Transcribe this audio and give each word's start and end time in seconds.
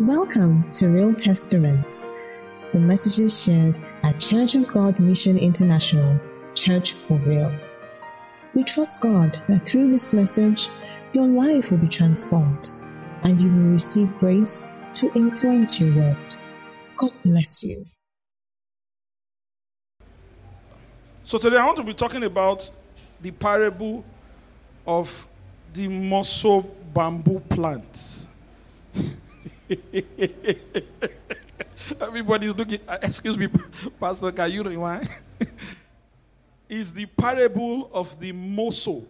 Welcome 0.00 0.70
to 0.74 0.86
Real 0.86 1.12
Testaments, 1.12 2.08
the 2.72 2.78
messages 2.78 3.42
shared 3.42 3.80
at 4.04 4.20
Church 4.20 4.54
of 4.54 4.68
God 4.68 5.00
Mission 5.00 5.36
International, 5.36 6.20
Church 6.54 6.92
for 6.92 7.16
Real. 7.18 7.52
We 8.54 8.62
trust 8.62 9.00
God 9.00 9.42
that 9.48 9.66
through 9.66 9.90
this 9.90 10.14
message, 10.14 10.68
your 11.12 11.26
life 11.26 11.72
will 11.72 11.78
be 11.78 11.88
transformed 11.88 12.70
and 13.24 13.40
you 13.40 13.48
will 13.48 13.72
receive 13.72 14.16
grace 14.20 14.78
to 14.94 15.12
influence 15.14 15.80
your 15.80 15.92
world. 15.96 16.36
God 16.96 17.10
bless 17.24 17.64
you. 17.64 17.84
So 21.24 21.38
today 21.38 21.56
I 21.56 21.66
want 21.66 21.78
to 21.78 21.82
be 21.82 21.94
talking 21.94 22.22
about 22.22 22.70
the 23.20 23.32
parable 23.32 24.04
of 24.86 25.26
the 25.74 25.88
moso 25.88 26.64
bamboo 26.94 27.40
plant. 27.40 28.28
Everybody's 32.00 32.54
looking. 32.54 32.80
uh, 32.88 32.98
Excuse 33.02 33.36
me, 33.36 33.48
Pastor. 34.00 34.32
Can 34.32 34.50
you 34.50 34.62
rewind? 34.62 35.08
is 36.68 36.92
the 36.92 37.06
parable 37.06 37.90
of 37.92 38.18
the 38.20 38.32
moso 38.32 39.04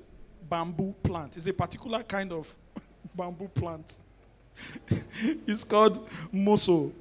bamboo 0.48 0.94
plant. 1.02 1.36
It's 1.36 1.46
a 1.46 1.52
particular 1.52 2.02
kind 2.02 2.32
of 2.32 2.54
bamboo 3.14 3.48
plant. 3.48 3.98
it's 5.46 5.64
called 5.64 6.08
moso. 6.32 6.92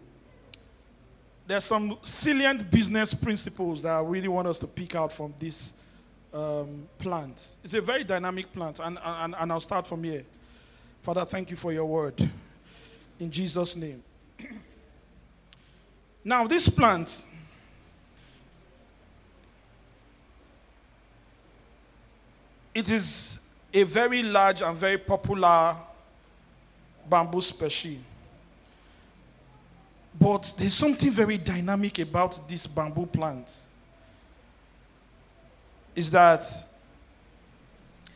There's 1.46 1.64
some 1.64 1.98
salient 2.02 2.70
business 2.70 3.14
principles 3.14 3.82
that 3.82 3.94
I 3.94 4.02
really 4.02 4.28
want 4.28 4.48
us 4.48 4.60
to 4.60 4.68
pick 4.68 4.96
out 4.96 5.14
from 5.14 5.34
this 5.40 5.72
um, 6.34 6.88
plant. 6.98 7.56
It's 7.64 7.74
a 7.74 7.82
very 7.82 8.04
dynamic 8.04 8.52
plant, 8.52 8.82
and, 8.84 9.00
and, 9.02 9.36
and 9.38 9.52
I'll 9.52 9.62
start 9.62 9.88
from 9.88 10.04
here. 10.04 10.26
Father, 11.02 11.24
thank 11.24 11.50
you 11.50 11.56
for 11.56 11.72
your 11.72 11.86
word. 11.86 12.30
In 13.20 13.32
Jesus' 13.32 13.76
name. 13.76 14.04
now, 16.24 16.46
this 16.48 16.70
plant 16.70 17.24
it 22.78 22.92
is 22.92 23.40
a 23.74 23.82
very 23.82 24.22
large 24.22 24.62
and 24.62 24.78
very 24.78 25.00
popular 25.00 25.76
bamboo 27.10 27.42
species. 27.42 27.98
But 30.20 30.54
there's 30.58 30.76
something 30.76 31.12
very 31.12 31.40
dynamic 31.40 31.98
about 32.00 32.48
this 32.48 32.68
bamboo 32.68 33.08
plant. 33.08 33.52
Is 35.96 36.12
that 36.12 36.46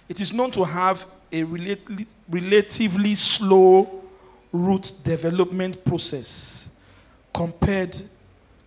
it 0.08 0.20
is 0.20 0.32
known 0.32 0.52
to 0.52 0.64
have 0.64 1.06
a 1.32 1.44
relatively 1.44 3.16
slow 3.16 4.01
root 4.52 4.94
development 5.04 5.84
process 5.84 6.68
compared 7.34 8.02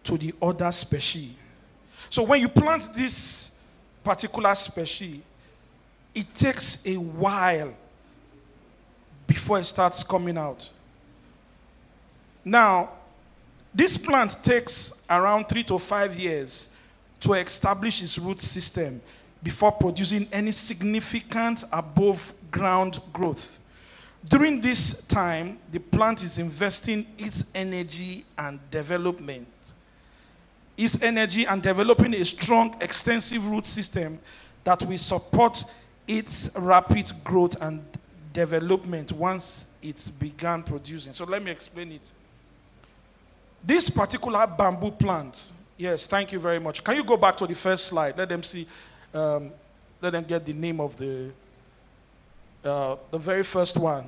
to 0.03 0.19
the 0.19 0.35
other 0.41 0.71
species. 0.73 1.31
So 2.09 2.23
when 2.23 2.41
you 2.41 2.49
plant 2.49 2.93
this 2.95 3.51
particular 4.03 4.55
species, 4.55 5.21
it 6.15 6.35
takes 6.35 6.87
a 6.87 6.97
while 6.97 7.75
before 9.27 9.59
it 9.59 9.65
starts 9.65 10.03
coming 10.03 10.39
out. 10.39 10.69
Now, 12.45 12.91
this 13.75 13.97
plant 13.97 14.43
takes 14.43 14.93
around 15.11 15.49
three 15.49 15.65
to 15.65 15.79
five 15.79 16.17
years 16.17 16.69
to 17.21 17.33
establish 17.33 18.03
its 18.03 18.19
root 18.19 18.41
system 18.41 19.01
before 19.43 19.73
producing 19.73 20.29
any 20.31 20.53
significant 20.53 21.65
above 21.73 22.33
ground 22.51 23.01
growth. 23.13 23.59
During 24.29 24.61
this 24.61 25.03
time, 25.07 25.59
the 25.71 25.81
plant 25.81 26.23
is 26.23 26.39
investing 26.39 27.07
its 27.19 27.45
energy 27.55 28.25
and 28.39 28.59
development. 28.71 29.49
Its 30.77 31.01
energy 31.03 31.45
and 31.45 31.63
developing 31.63 32.15
a 32.15 32.25
strong, 32.25 32.75
extensive 32.81 33.47
root 33.47 33.67
system 33.67 34.19
that 34.65 34.83
will 34.83 34.99
support 34.99 35.63
its 36.09 36.51
rapid 36.57 37.13
growth 37.23 37.61
and 37.61 37.85
development 38.33 39.13
once 39.13 39.67
it's 39.83 40.11
began 40.11 40.63
producing. 40.63 41.13
So 41.13 41.25
let 41.25 41.43
me 41.43 41.51
explain 41.51 41.93
it. 41.93 42.13
This 43.63 43.89
particular 43.89 44.47
bamboo 44.47 44.91
plant, 44.91 45.53
yes, 45.77 46.07
thank 46.07 46.33
you 46.33 46.41
very 46.41 46.59
much. 46.59 46.83
Can 46.83 46.97
you 46.97 47.05
go 47.05 47.17
back 47.17 47.37
to 47.37 47.47
the 47.47 47.55
first 47.55 47.87
slide? 47.87 48.17
Let 48.17 48.29
them 48.29 48.43
see, 48.43 48.67
um, 49.13 49.53
let 50.01 50.11
them 50.11 50.25
get 50.25 50.45
the 50.45 50.53
name 50.53 50.81
of 50.81 50.97
the, 50.97 51.31
uh, 52.65 52.97
the 53.11 53.19
very 53.19 53.43
first 53.43 53.77
one. 53.77 54.07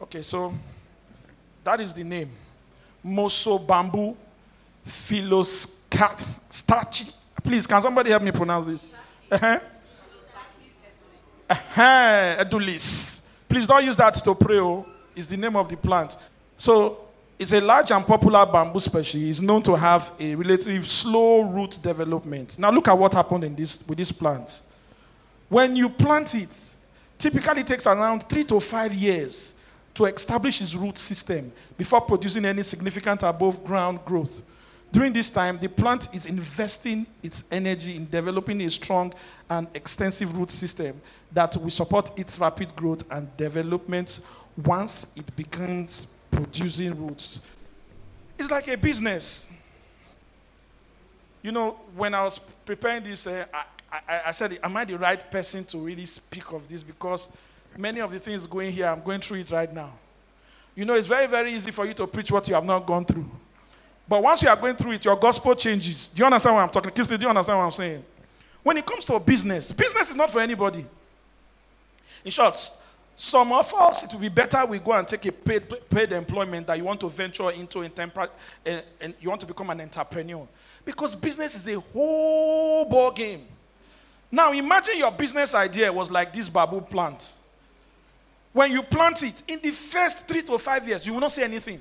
Okay, 0.00 0.22
so 0.22 0.54
that 1.64 1.80
is 1.80 1.92
the 1.92 2.04
name. 2.04 2.30
Moso 3.04 3.58
bamboo 3.58 4.16
Phyllostachys. 4.86 7.12
Please, 7.42 7.66
can 7.66 7.82
somebody 7.82 8.10
help 8.10 8.22
me 8.22 8.30
pronounce 8.30 8.66
this? 8.66 8.88
Uh-huh. 9.30 9.58
Uh-huh. 11.50 12.44
Edulis. 12.44 13.22
Please 13.48 13.66
don't 13.66 13.84
use 13.84 13.96
that 13.96 14.14
to 14.14 14.34
pray. 14.34 14.58
Oh. 14.58 14.86
It's 15.16 15.26
the 15.26 15.36
name 15.36 15.56
of 15.56 15.68
the 15.68 15.76
plant. 15.76 16.16
So 16.56 16.98
it's 17.38 17.52
a 17.52 17.60
large 17.60 17.90
and 17.90 18.06
popular 18.06 18.46
bamboo 18.46 18.80
species. 18.80 19.38
It's 19.38 19.40
known 19.40 19.62
to 19.62 19.74
have 19.74 20.12
a 20.18 20.34
relatively 20.34 20.82
slow 20.82 21.42
root 21.42 21.78
development. 21.82 22.58
Now 22.58 22.70
look 22.70 22.88
at 22.88 22.98
what 22.98 23.14
happened 23.14 23.44
in 23.44 23.54
this, 23.54 23.78
with 23.86 23.98
this 23.98 24.12
plant. 24.12 24.60
When 25.48 25.76
you 25.76 25.88
plant 25.88 26.34
it, 26.34 26.56
typically 27.18 27.60
it 27.60 27.66
takes 27.66 27.86
around 27.86 28.28
three 28.28 28.44
to 28.44 28.60
five 28.60 28.92
years 28.92 29.54
to 29.94 30.04
establish 30.04 30.60
its 30.60 30.74
root 30.74 30.98
system 30.98 31.50
before 31.76 32.00
producing 32.02 32.44
any 32.44 32.62
significant 32.62 33.22
above 33.22 33.64
ground 33.64 34.04
growth. 34.04 34.42
During 34.90 35.12
this 35.12 35.28
time, 35.28 35.58
the 35.58 35.68
plant 35.68 36.08
is 36.14 36.26
investing 36.26 37.06
its 37.22 37.44
energy 37.50 37.96
in 37.96 38.08
developing 38.08 38.60
a 38.62 38.70
strong 38.70 39.12
and 39.50 39.66
extensive 39.74 40.36
root 40.36 40.50
system 40.50 41.00
that 41.32 41.56
will 41.56 41.70
support 41.70 42.18
its 42.18 42.38
rapid 42.38 42.74
growth 42.74 43.04
and 43.10 43.34
development 43.36 44.20
once 44.64 45.06
it 45.14 45.34
begins 45.36 46.06
producing 46.30 46.94
roots. 46.94 47.40
It's 48.38 48.50
like 48.50 48.68
a 48.68 48.76
business. 48.76 49.48
You 51.42 51.52
know, 51.52 51.78
when 51.94 52.14
I 52.14 52.22
was 52.24 52.38
preparing 52.38 53.02
this, 53.02 53.26
uh, 53.26 53.44
I, 53.52 53.64
I, 53.90 54.20
I 54.26 54.30
said, 54.32 54.58
Am 54.62 54.76
I 54.76 54.84
the 54.84 54.98
right 54.98 55.30
person 55.30 55.64
to 55.66 55.78
really 55.78 56.04
speak 56.04 56.52
of 56.52 56.68
this? 56.68 56.82
Because 56.82 57.28
many 57.76 58.00
of 58.00 58.10
the 58.10 58.18
things 58.18 58.46
going 58.46 58.72
here, 58.72 58.86
I'm 58.86 59.02
going 59.02 59.20
through 59.20 59.38
it 59.38 59.50
right 59.50 59.72
now. 59.72 59.92
You 60.74 60.84
know, 60.84 60.94
it's 60.94 61.06
very, 61.06 61.26
very 61.26 61.52
easy 61.52 61.70
for 61.70 61.86
you 61.86 61.94
to 61.94 62.06
preach 62.06 62.30
what 62.30 62.46
you 62.48 62.54
have 62.54 62.64
not 62.64 62.86
gone 62.86 63.04
through. 63.04 63.28
But 64.08 64.22
once 64.22 64.42
you 64.42 64.48
are 64.48 64.56
going 64.56 64.76
through 64.76 64.92
it, 64.92 65.04
your 65.04 65.16
gospel 65.16 65.54
changes. 65.54 66.08
Do 66.08 66.20
you 66.20 66.26
understand 66.26 66.54
what 66.56 66.62
I'm 66.62 66.70
talking? 66.70 66.90
Kingsley, 66.92 67.18
do 67.18 67.24
you 67.24 67.28
understand 67.28 67.58
what 67.58 67.64
I'm 67.64 67.72
saying? 67.72 68.04
When 68.62 68.76
it 68.76 68.86
comes 68.86 69.04
to 69.06 69.18
business, 69.18 69.72
business 69.72 70.10
is 70.10 70.16
not 70.16 70.30
for 70.30 70.40
anybody. 70.40 70.84
In 72.24 72.30
short, 72.30 72.70
some 73.16 73.52
of 73.52 73.74
us, 73.74 74.04
it 74.04 74.12
will 74.12 74.20
be 74.20 74.28
better 74.28 74.64
we 74.64 74.78
go 74.78 74.92
and 74.92 75.06
take 75.06 75.26
a 75.26 75.32
paid, 75.32 75.64
paid 75.90 76.12
employment 76.12 76.66
that 76.68 76.78
you 76.78 76.84
want 76.84 77.00
to 77.00 77.08
venture 77.08 77.50
into 77.50 77.82
in 77.82 77.90
temper, 77.90 78.28
uh, 78.66 78.80
and 79.00 79.14
you 79.20 79.28
want 79.28 79.40
to 79.40 79.46
become 79.46 79.68
an 79.70 79.80
entrepreneur. 79.80 80.46
Because 80.84 81.14
business 81.16 81.54
is 81.56 81.68
a 81.68 81.80
whole 81.80 82.84
ball 82.84 83.10
game. 83.10 83.44
Now 84.30 84.52
imagine 84.52 84.98
your 84.98 85.10
business 85.10 85.54
idea 85.54 85.92
was 85.92 86.10
like 86.10 86.32
this 86.32 86.48
bamboo 86.48 86.82
plant. 86.82 87.32
When 88.52 88.72
you 88.72 88.82
plant 88.82 89.22
it, 89.22 89.42
in 89.48 89.60
the 89.60 89.70
first 89.70 90.26
three 90.26 90.42
to 90.42 90.58
five 90.58 90.86
years, 90.86 91.06
you 91.06 91.12
will 91.14 91.20
not 91.20 91.32
see 91.32 91.42
anything. 91.42 91.80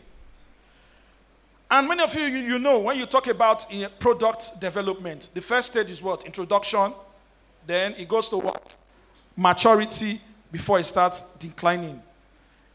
And 1.70 1.88
many 1.88 2.02
of 2.02 2.14
you, 2.16 2.24
you, 2.24 2.38
you 2.38 2.60
know, 2.60 2.80
when 2.80 2.98
you 2.98 3.06
talk 3.06 3.28
about 3.28 3.72
uh, 3.74 3.90
product 4.00 4.60
development, 4.60 5.30
the 5.34 5.42
first 5.42 5.68
stage 5.68 5.90
is 5.90 6.02
what? 6.02 6.24
Introduction. 6.24 6.94
Then 7.66 7.94
it 7.98 8.08
goes 8.08 8.30
to 8.30 8.38
what? 8.38 8.76
Maturity 9.36 10.22
before 10.52 10.80
it 10.80 10.86
starts 10.86 11.22
declining. 11.40 12.02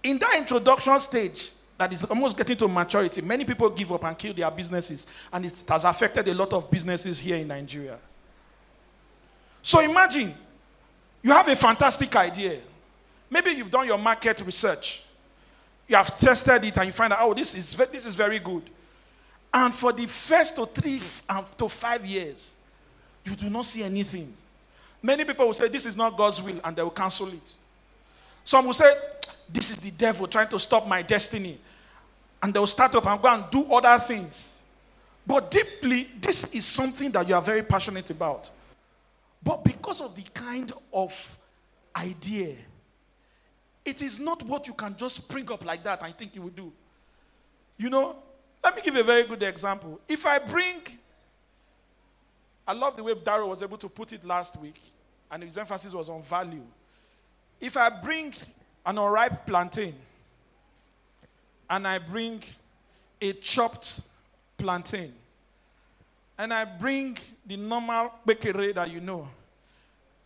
In 0.03 0.19
that 0.19 0.35
introduction 0.37 1.01
stage, 1.01 1.53
that 1.79 1.93
is 1.93 2.05
almost 2.05 2.37
getting 2.37 2.57
to 2.59 2.69
maturity, 2.69 3.23
many 3.23 3.45
people 3.45 3.71
give 3.71 3.91
up 3.93 4.05
and 4.05 4.17
kill 4.19 4.35
their 4.35 4.51
businesses. 4.51 5.07
And 5.33 5.47
it 5.47 5.65
has 5.69 5.85
affected 5.85 6.29
a 6.29 6.35
lot 6.35 6.53
of 6.53 6.71
businesses 6.71 7.19
here 7.19 7.37
in 7.37 7.49
Nigeria. 7.49 7.99
So 9.63 9.81
imagine 9.81 10.35
you 11.23 11.31
have 11.31 11.49
a 11.49 11.57
fantastic 11.57 12.15
idea. 12.17 12.59
Maybe 13.31 13.53
you've 13.53 13.71
done 13.71 13.87
your 13.87 13.99
market 13.99 14.43
research. 14.45 15.05
You 15.89 15.97
have 15.97 16.17
tested 16.19 16.65
it 16.65 16.77
and 16.77 16.87
you 16.87 16.93
find 16.93 17.13
out, 17.13 17.21
oh, 17.23 17.33
this 17.33 17.55
is, 17.55 17.75
this 17.77 18.05
is 18.05 18.15
very 18.15 18.39
good. 18.39 18.63
And 19.55 19.75
for 19.75 19.93
the 19.93 20.07
first 20.07 20.57
to 20.57 20.67
three 20.67 21.01
to 21.57 21.69
five 21.69 22.05
years, 22.05 22.57
you 23.25 23.37
do 23.37 23.49
not 23.51 23.65
see 23.65 23.83
anything. 23.83 24.35
Many 25.03 25.25
people 25.25 25.47
will 25.47 25.53
say, 25.53 25.69
This 25.69 25.85
is 25.85 25.97
not 25.97 26.17
God's 26.17 26.41
will, 26.41 26.61
and 26.65 26.77
they 26.77 26.83
will 26.83 26.91
cancel 26.91 27.29
it. 27.29 27.57
Some 28.45 28.67
will 28.67 28.73
say, 28.73 28.93
This 29.53 29.71
is 29.71 29.77
the 29.77 29.91
devil 29.91 30.27
trying 30.27 30.49
to 30.49 30.59
stop 30.59 30.87
my 30.87 31.03
destiny. 31.03 31.59
And 32.43 32.53
they 32.53 32.59
will 32.59 32.67
start 32.67 32.95
up 32.95 33.07
and 33.07 33.21
go 33.21 33.29
and 33.29 33.45
do 33.51 33.73
other 33.73 34.03
things. 34.03 34.63
But 35.27 35.51
deeply, 35.51 36.09
this 36.21 36.53
is 36.55 36.65
something 36.65 37.11
that 37.13 37.29
you 37.29 37.35
are 37.35 37.43
very 37.43 37.63
passionate 37.63 38.11
about. 38.11 38.51
But 39.43 39.65
because 39.65 40.01
of 40.01 40.15
the 40.15 40.23
kind 40.33 40.73
of 40.93 41.39
idea, 41.97 42.57
It 43.85 44.03
is 44.03 44.19
not 44.21 44.43
what 44.45 44.69
you 44.69 44.75
can 44.75 44.97
just 44.97 45.17
spring 45.17 45.51
up 45.51 45.65
like 45.65 45.83
that 45.85 46.03
I 46.03 46.13
think 46.13 46.35
you 46.35 46.43
will 46.43 46.51
do. 46.51 46.73
You 47.77 47.91
know, 47.91 48.17
let 48.63 48.77
me 48.77 48.83
give 48.83 48.95
a 48.97 49.03
very 49.03 49.25
good 49.25 49.43
example. 49.43 50.01
If 50.09 50.25
I 50.25 50.39
bring, 50.39 50.77
I 52.67 52.73
love 52.73 52.97
the 52.97 53.03
way 53.03 53.15
Darrow 53.15 53.49
was 53.49 53.63
able 53.63 53.79
to 53.79 53.89
put 53.89 54.13
it 54.13 54.25
last 54.25 54.57
week, 54.57 54.81
and 55.31 55.43
his 55.43 55.59
emphasis 55.59 55.93
was 55.93 56.09
on 56.09 56.23
value. 56.23 56.63
If 57.61 57.77
I 57.77 57.89
bring 57.91 58.35
an 58.87 58.99
unripe 58.99 59.47
plantain 59.47 59.95
and 61.69 61.87
I 61.87 61.99
bring 61.99 62.43
a 63.21 63.33
chopped 63.35 64.01
plantain 64.59 65.13
and 66.39 66.53
I 66.53 66.65
bring 66.65 67.19
the 67.47 67.57
normal 67.57 68.13
bakery 68.25 68.73
that 68.73 68.91
you 68.91 69.01
know 69.01 69.29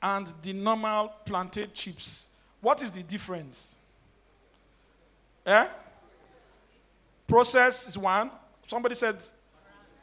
and 0.02 0.32
the 0.42 0.52
normal 0.52 1.08
plantain 1.24 1.68
chips, 1.72 2.28
what 2.60 2.82
is 2.82 2.92
the 2.92 3.02
difference? 3.02 3.78
Eh? 5.44 5.66
Process 7.26 7.88
is 7.88 7.98
one. 7.98 8.30
Somebody 8.66 8.94
said 8.94 9.24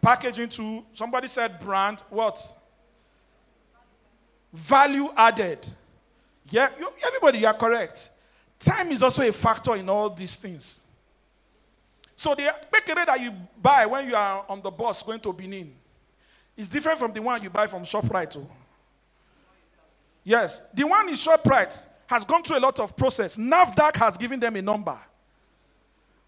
packaging 0.01 0.49
two. 0.49 0.83
Somebody 0.93 1.27
said 1.27 1.59
brand. 1.59 2.01
What? 2.09 2.41
Value 4.51 5.09
added. 5.15 5.65
Yeah, 6.49 6.69
you, 6.79 6.89
everybody, 7.05 7.39
you 7.39 7.47
are 7.47 7.53
correct. 7.53 8.09
Time 8.59 8.91
is 8.91 9.01
also 9.01 9.27
a 9.27 9.31
factor 9.31 9.75
in 9.75 9.89
all 9.89 10.09
these 10.09 10.35
things. 10.35 10.81
So 12.15 12.35
the 12.35 12.53
bakery 12.71 13.05
that 13.05 13.19
you 13.19 13.33
buy 13.61 13.85
when 13.85 14.07
you 14.07 14.15
are 14.15 14.45
on 14.47 14.61
the 14.61 14.69
bus 14.71 15.01
going 15.01 15.19
to 15.21 15.33
Benin 15.33 15.73
is 16.55 16.67
different 16.67 16.99
from 16.99 17.11
the 17.13 17.21
one 17.21 17.41
you 17.41 17.49
buy 17.49 17.67
from 17.67 17.83
ShopRite. 17.83 18.37
Oh. 18.37 18.49
Yes, 20.23 20.61
the 20.73 20.85
one 20.85 21.09
in 21.09 21.15
ShopRite 21.15 21.85
has 22.07 22.23
gone 22.23 22.43
through 22.43 22.57
a 22.57 22.59
lot 22.59 22.79
of 22.79 22.95
process. 22.95 23.35
NAFDAC 23.37 23.95
has 23.97 24.17
given 24.17 24.39
them 24.39 24.55
a 24.55 24.61
number. 24.61 24.97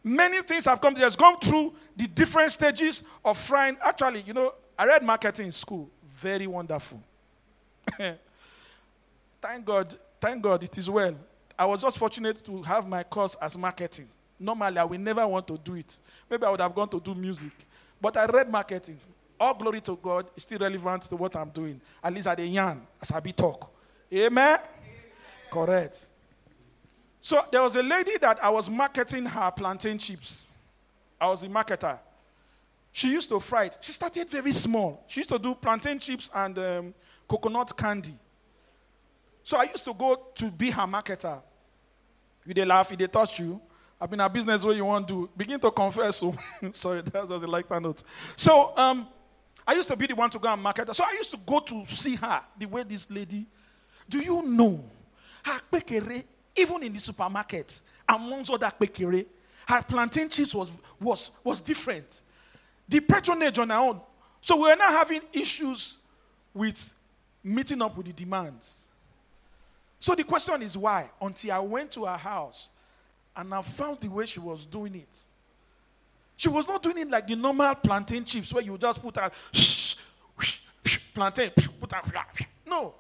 Many 0.04 0.42
things 0.44 0.66
have 0.66 0.80
come. 0.82 0.94
There's 0.94 1.16
gone 1.16 1.40
through 1.40 1.74
the 1.96 2.08
different 2.08 2.52
stages 2.52 3.04
of 3.24 3.38
frying. 3.38 3.78
Actually, 3.84 4.22
you 4.22 4.34
know, 4.34 4.54
I 4.78 4.86
read 4.86 5.04
marketing 5.04 5.48
in 5.48 5.52
school. 5.52 5.90
Very 6.06 6.46
wonderful. 6.46 7.02
thank 9.42 9.66
God. 9.66 9.98
Thank 10.20 10.42
God 10.42 10.64
it 10.64 10.78
is 10.78 10.90
well. 10.90 11.16
I 11.58 11.66
was 11.66 11.82
just 11.82 11.98
fortunate 11.98 12.44
to 12.46 12.62
have 12.64 12.88
my 12.88 13.04
course 13.04 13.36
as 13.42 13.58
marketing. 13.58 14.08
Normally, 14.40 14.78
I 14.78 14.84
would 14.84 15.00
never 15.00 15.26
want 15.26 15.48
to 15.48 15.58
do 15.58 15.76
it. 15.76 15.98
Maybe 16.30 16.44
I 16.44 16.50
would 16.50 16.62
have 16.62 16.76
gone 16.76 16.90
to 16.90 17.00
do 17.00 17.16
music. 17.16 17.52
But 18.02 18.18
I 18.18 18.26
read 18.26 18.50
marketing. 18.50 19.00
All 19.40 19.54
glory 19.54 19.82
to 19.82 19.96
God 20.02 20.30
is 20.36 20.44
still 20.44 20.60
relevant 20.60 21.04
to 21.04 21.16
what 21.16 21.36
I'm 21.36 21.50
doing. 21.50 21.82
At 22.04 22.14
least 22.14 22.28
at 22.28 22.38
the 22.38 22.46
yarn, 22.46 22.82
as 23.02 23.12
I 23.12 23.20
be 23.20 23.32
talk. 23.32 23.72
Amen? 24.12 24.28
Amen? 24.28 24.60
Correct. 25.52 26.08
So 27.22 27.44
there 27.52 27.62
was 27.62 27.76
a 27.76 27.84
lady 27.84 28.18
that 28.20 28.44
I 28.44 28.50
was 28.50 28.70
marketing 28.70 29.26
her 29.26 29.52
plantain 29.52 29.98
chips. 29.98 30.48
I 31.20 31.28
was 31.28 31.44
a 31.44 31.48
marketer. 31.48 32.00
She 32.92 33.12
used 33.12 33.30
to 33.30 33.40
fry 33.40 33.66
it. 33.66 33.78
She 33.82 33.92
started 33.92 34.30
very 34.30 34.52
small. 34.52 35.04
She 35.08 35.22
used 35.22 35.30
to 35.30 35.40
do 35.40 35.56
plantain 35.56 36.00
chips 36.00 36.30
and 36.34 36.58
um, 36.58 36.94
coconut 37.28 37.76
candy. 37.76 38.14
So 39.44 39.58
I 39.58 39.64
used 39.64 39.84
to 39.86 39.94
go 39.94 40.28
to 40.36 40.52
be 40.52 40.70
her 40.72 40.84
marketer. 40.84 41.42
You 42.46 42.54
they 42.54 42.64
laugh, 42.64 42.92
you 42.92 42.98
they 42.98 43.08
touch 43.08 43.40
you. 43.40 43.60
I've 44.00 44.10
been 44.10 44.20
a 44.20 44.30
business 44.30 44.64
where 44.64 44.76
you 44.76 44.86
want 44.86 45.08
to 45.08 45.30
begin 45.36 45.60
to 45.60 45.72
confess. 45.72 46.18
So 46.18 46.36
sorry, 46.74 47.02
that 47.02 47.28
was 47.28 47.44
a 47.44 47.48
lighter 47.48 47.80
note. 47.80 48.04
So 48.36 48.72
um, 48.78 49.08
I 49.68 49.74
used 49.74 49.88
to 49.88 49.96
be 49.96 50.08
the 50.08 50.16
one 50.16 50.30
to 50.30 50.40
go 50.40 50.52
and 50.52 50.62
market 50.62 50.88
her. 50.88 50.94
So 50.94 51.04
I 51.06 51.14
used 51.14 51.32
to 51.32 51.38
go 51.38 51.60
to 51.60 51.86
see 51.86 52.16
her 52.16 52.42
the 52.58 52.66
way 52.66 52.84
this 52.84 53.10
lady. 53.10 53.46
Do 54.08 54.20
you 54.20 54.44
know 54.44 54.84
her 55.44 55.60
pekere 55.72 56.24
even 56.56 56.84
in 56.84 56.94
the 56.94 57.00
supermarket, 57.00 57.80
amongst 58.08 58.52
other 58.52 58.68
kwekere, 58.68 59.26
her 59.68 59.82
plantain 59.84 60.30
chips 60.30 60.56
was, 60.56 60.72
was, 61.00 61.32
was 61.44 61.62
different. 61.62 62.22
The 62.88 63.00
patronage 63.02 63.60
on 63.60 63.70
her 63.70 63.76
own. 63.76 64.00
So 64.42 64.58
we 64.58 64.70
are 64.70 64.76
now 64.76 64.92
having 64.92 65.22
issues 65.34 65.98
with 66.54 66.94
meeting 67.44 67.82
up 67.82 67.98
with 67.98 68.06
the 68.06 68.14
demands. 68.14 68.86
So 70.00 70.14
the 70.14 70.24
question 70.24 70.62
is 70.62 70.78
why? 70.78 71.10
Until 71.22 71.52
I 71.52 71.60
went 71.60 71.92
to 71.92 72.06
her 72.06 72.18
house 72.18 72.70
and 73.36 73.54
I 73.54 73.62
found 73.62 74.00
the 74.02 74.08
way 74.08 74.26
she 74.26 74.40
was 74.40 74.66
doing 74.66 74.96
it. 74.96 75.20
She 76.38 76.50
was 76.50 76.68
not 76.68 76.84
doing 76.84 76.98
it 77.00 77.10
like 77.10 77.28
the 77.28 77.36
normal 77.36 77.76
plantain 77.76 78.26
chips 78.26 78.54
where 78.54 78.64
you 78.64 78.78
just 78.78 79.02
put 79.02 79.18
out 79.18 79.34
plantain, 81.14 81.52
put 81.52 81.94
out. 81.94 82.06
No. 82.68 82.94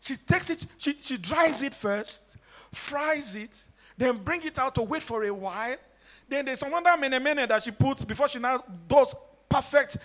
She 0.00 0.16
takes 0.16 0.50
it, 0.50 0.66
she, 0.78 0.96
she 1.00 1.16
dries 1.16 1.62
it 1.62 1.74
first, 1.74 2.36
fries 2.72 3.36
it, 3.36 3.56
then 3.96 4.16
bring 4.16 4.42
it 4.42 4.58
out 4.58 4.74
to 4.74 4.82
wait 4.82 5.02
for 5.02 5.22
a 5.24 5.32
while. 5.32 5.76
Then 6.28 6.44
there's 6.44 6.60
some 6.60 6.72
other 6.72 6.96
mene 6.96 7.22
mene 7.22 7.46
that 7.46 7.62
she 7.62 7.70
puts 7.70 8.04
before 8.04 8.28
she 8.28 8.38
now 8.38 8.62
does 8.88 9.14
perfect, 9.48 9.98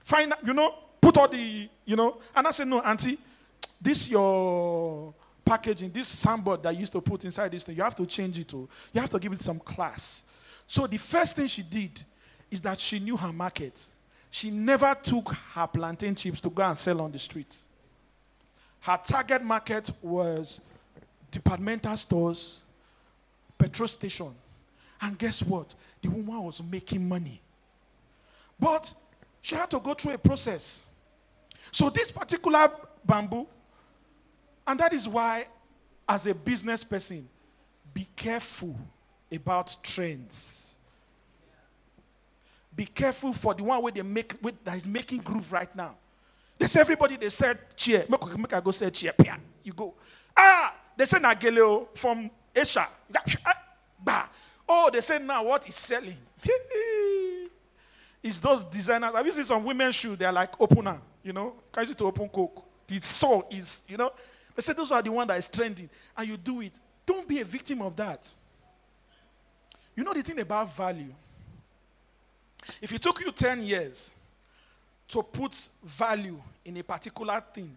fine, 0.00 0.32
you 0.44 0.54
know, 0.54 0.74
put 1.00 1.16
all 1.16 1.28
the, 1.28 1.68
you 1.84 1.96
know. 1.96 2.18
And 2.34 2.46
I 2.46 2.50
said, 2.50 2.68
no, 2.68 2.80
auntie, 2.80 3.18
this 3.80 4.08
your 4.08 5.14
packaging, 5.44 5.90
this 5.90 6.06
sandboard 6.06 6.62
that 6.62 6.74
you 6.74 6.80
used 6.80 6.92
to 6.92 7.00
put 7.00 7.24
inside 7.24 7.50
this 7.50 7.64
thing, 7.64 7.76
you 7.76 7.82
have 7.82 7.96
to 7.96 8.06
change 8.06 8.38
it 8.38 8.48
to, 8.48 8.68
you 8.92 9.00
have 9.00 9.10
to 9.10 9.18
give 9.18 9.32
it 9.32 9.40
some 9.40 9.58
class. 9.58 10.22
So 10.70 10.86
the 10.86 10.98
first 10.98 11.34
thing 11.34 11.48
she 11.48 11.64
did 11.64 12.00
is 12.48 12.60
that 12.60 12.78
she 12.78 13.00
knew 13.00 13.16
her 13.16 13.32
market. 13.32 13.84
She 14.30 14.52
never 14.52 14.94
took 15.02 15.32
her 15.52 15.66
plantain 15.66 16.14
chips 16.14 16.40
to 16.42 16.48
go 16.48 16.62
and 16.62 16.78
sell 16.78 17.00
on 17.00 17.10
the 17.10 17.18
streets. 17.18 17.66
Her 18.78 18.96
target 19.04 19.42
market 19.42 19.90
was 20.00 20.60
departmental 21.28 21.96
stores, 21.96 22.60
petrol 23.58 23.88
station. 23.88 24.32
And 25.02 25.18
guess 25.18 25.42
what? 25.42 25.74
The 26.02 26.08
woman 26.08 26.40
was 26.44 26.62
making 26.62 27.08
money. 27.08 27.40
But 28.56 28.94
she 29.42 29.56
had 29.56 29.72
to 29.72 29.80
go 29.80 29.94
through 29.94 30.12
a 30.12 30.18
process. 30.18 30.86
So, 31.72 31.90
this 31.90 32.12
particular 32.12 32.70
bamboo, 33.04 33.48
and 34.64 34.78
that 34.78 34.92
is 34.92 35.08
why, 35.08 35.48
as 36.08 36.28
a 36.28 36.34
business 36.34 36.84
person, 36.84 37.28
be 37.92 38.06
careful 38.14 38.76
about 39.32 39.76
trends. 39.82 40.76
Be 42.74 42.84
careful 42.84 43.32
for 43.32 43.54
the 43.54 43.64
one 43.64 43.82
where 43.82 43.92
they 43.92 44.02
make 44.02 44.34
that 44.64 44.76
is 44.76 44.86
making 44.86 45.18
groove 45.18 45.50
right 45.52 45.74
now. 45.74 45.96
There's 46.58 46.76
everybody 46.76 47.16
they 47.16 47.30
said 47.30 47.58
chair. 47.76 48.04
Make, 48.08 48.38
make 48.38 48.52
I 48.52 48.60
go 48.60 48.70
say 48.70 48.90
cheer. 48.90 49.12
Pia. 49.12 49.38
You 49.62 49.72
go. 49.72 49.94
Ah, 50.36 50.74
they 50.96 51.04
say 51.04 51.18
Nageleo 51.18 51.88
from 51.96 52.30
Asia. 52.54 52.86
Bah. 54.02 54.28
Oh, 54.68 54.90
they 54.92 55.00
say 55.00 55.18
now 55.18 55.44
what 55.44 55.68
is 55.68 55.74
selling? 55.74 56.16
it's 58.22 58.38
those 58.38 58.64
designers. 58.64 59.14
Have 59.14 59.26
you 59.26 59.32
seen 59.32 59.44
some 59.44 59.64
women's 59.64 59.94
shoes? 59.94 60.16
They're 60.16 60.32
like 60.32 60.58
opener, 60.60 61.00
you 61.22 61.32
know, 61.32 61.54
can 61.72 61.86
you 61.88 61.94
to 61.94 62.04
open 62.04 62.28
coke. 62.28 62.64
The 62.86 63.00
sole 63.00 63.46
is, 63.50 63.82
you 63.88 63.96
know. 63.96 64.12
They 64.54 64.62
say 64.62 64.72
those 64.72 64.92
are 64.92 65.02
the 65.02 65.12
one 65.12 65.26
that 65.28 65.38
is 65.38 65.48
trending, 65.48 65.88
and 66.16 66.28
you 66.28 66.36
do 66.36 66.60
it. 66.60 66.78
Don't 67.06 67.26
be 67.26 67.40
a 67.40 67.44
victim 67.44 67.82
of 67.82 67.96
that. 67.96 68.32
You 69.96 70.04
know 70.04 70.12
the 70.12 70.22
thing 70.22 70.40
about 70.40 70.74
value. 70.74 71.12
If 72.80 72.92
it 72.92 73.02
took 73.02 73.20
you 73.20 73.32
10 73.32 73.62
years 73.62 74.12
to 75.08 75.22
put 75.22 75.68
value 75.82 76.40
in 76.64 76.76
a 76.76 76.82
particular 76.82 77.42
thing, 77.52 77.76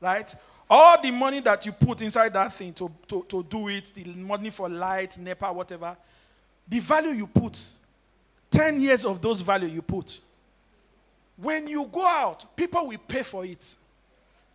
right? 0.00 0.34
All 0.68 1.00
the 1.00 1.10
money 1.10 1.40
that 1.40 1.64
you 1.66 1.72
put 1.72 2.02
inside 2.02 2.32
that 2.34 2.52
thing 2.52 2.72
to, 2.74 2.90
to, 3.08 3.24
to 3.28 3.42
do 3.42 3.68
it, 3.68 3.92
the 3.94 4.04
money 4.04 4.50
for 4.50 4.68
light, 4.68 5.16
NEPA, 5.18 5.52
whatever, 5.52 5.96
the 6.68 6.78
value 6.78 7.10
you 7.10 7.26
put, 7.26 7.58
10 8.50 8.80
years 8.80 9.04
of 9.04 9.20
those 9.20 9.40
value 9.40 9.68
you 9.68 9.82
put, 9.82 10.20
when 11.36 11.66
you 11.66 11.88
go 11.90 12.06
out, 12.06 12.56
people 12.56 12.86
will 12.86 12.98
pay 12.98 13.22
for 13.22 13.44
it. 13.44 13.76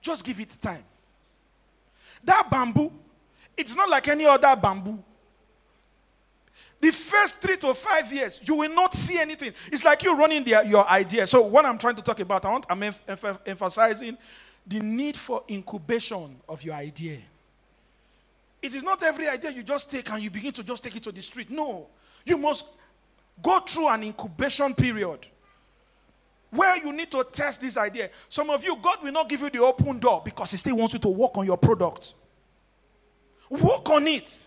Just 0.01 0.23
give 0.23 0.39
it 0.39 0.57
time. 0.61 0.83
That 2.23 2.49
bamboo, 2.49 2.91
it's 3.55 3.75
not 3.75 3.89
like 3.89 4.07
any 4.07 4.25
other 4.25 4.55
bamboo. 4.55 4.97
The 6.79 6.91
first 6.91 7.41
three 7.41 7.57
to 7.57 7.73
five 7.73 8.11
years, 8.13 8.39
you 8.43 8.55
will 8.55 8.73
not 8.73 8.93
see 8.93 9.17
anything. 9.17 9.51
It's 9.71 9.83
like 9.83 10.03
you 10.03 10.15
running 10.15 10.43
the, 10.43 10.63
your 10.67 10.87
idea. 10.87 11.25
So, 11.25 11.41
what 11.41 11.65
I'm 11.65 11.77
trying 11.77 11.95
to 11.95 12.03
talk 12.03 12.19
about, 12.19 12.45
I 12.45 12.51
want, 12.51 12.65
I'm 12.69 12.83
em- 12.83 12.93
emphasizing 13.45 14.17
the 14.65 14.79
need 14.81 15.17
for 15.17 15.43
incubation 15.49 16.35
of 16.47 16.63
your 16.63 16.75
idea. 16.75 17.17
It 18.61 18.75
is 18.75 18.83
not 18.83 19.01
every 19.01 19.27
idea 19.27 19.51
you 19.51 19.63
just 19.63 19.89
take 19.89 20.11
and 20.11 20.21
you 20.21 20.29
begin 20.29 20.51
to 20.53 20.63
just 20.63 20.83
take 20.83 20.95
it 20.95 21.03
to 21.03 21.11
the 21.11 21.21
street. 21.21 21.49
No. 21.49 21.87
You 22.25 22.37
must 22.37 22.65
go 23.41 23.59
through 23.59 23.87
an 23.89 24.03
incubation 24.03 24.75
period 24.75 25.25
where 26.49 26.77
you 26.77 26.91
need 26.91 27.11
to 27.11 27.23
test 27.23 27.61
this 27.61 27.77
idea. 27.77 28.09
Some 28.29 28.49
of 28.49 28.63
you, 28.63 28.75
God 28.81 29.03
will 29.03 29.11
not 29.11 29.29
give 29.29 29.41
you 29.41 29.49
the 29.49 29.61
open 29.61 29.99
door 29.99 30.21
because 30.23 30.51
He 30.51 30.57
still 30.57 30.75
wants 30.75 30.93
you 30.93 30.99
to 30.99 31.09
work 31.09 31.37
on 31.37 31.45
your 31.45 31.57
product. 31.57 32.13
Work 33.49 33.89
on 33.89 34.07
it. 34.07 34.43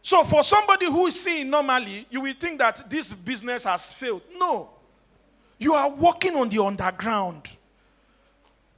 So, 0.00 0.24
for 0.24 0.42
somebody 0.42 0.86
who 0.86 1.06
is 1.06 1.20
seeing 1.20 1.50
normally, 1.50 2.06
you 2.10 2.20
will 2.20 2.34
think 2.34 2.58
that 2.58 2.88
this 2.88 3.12
business 3.12 3.64
has 3.64 3.92
failed. 3.92 4.22
No. 4.38 4.70
You 5.58 5.74
are 5.74 5.90
working 5.90 6.36
on 6.36 6.48
the 6.48 6.62
underground. 6.62 7.48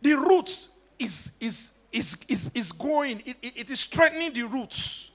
The 0.03 0.15
roots 0.15 0.71
is, 0.99 1.33
is 1.41 1.73
is, 1.93 2.17
is, 2.29 2.51
is 2.55 2.73
going, 2.73 3.21
it, 3.27 3.37
it, 3.43 3.57
it 3.57 3.71
is 3.71 3.81
strengthening 3.81 4.33
the 4.33 4.43
roots, 4.45 5.11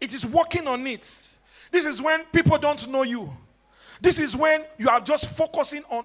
it 0.00 0.14
is 0.14 0.26
working 0.26 0.66
on 0.66 0.86
it. 0.86 1.36
This 1.70 1.84
is 1.84 2.00
when 2.00 2.24
people 2.32 2.58
don't 2.58 2.88
know 2.88 3.02
you. 3.02 3.30
This 4.00 4.18
is 4.18 4.36
when 4.36 4.64
you 4.78 4.88
are 4.88 5.00
just 5.00 5.36
focusing 5.36 5.82
on 5.90 6.04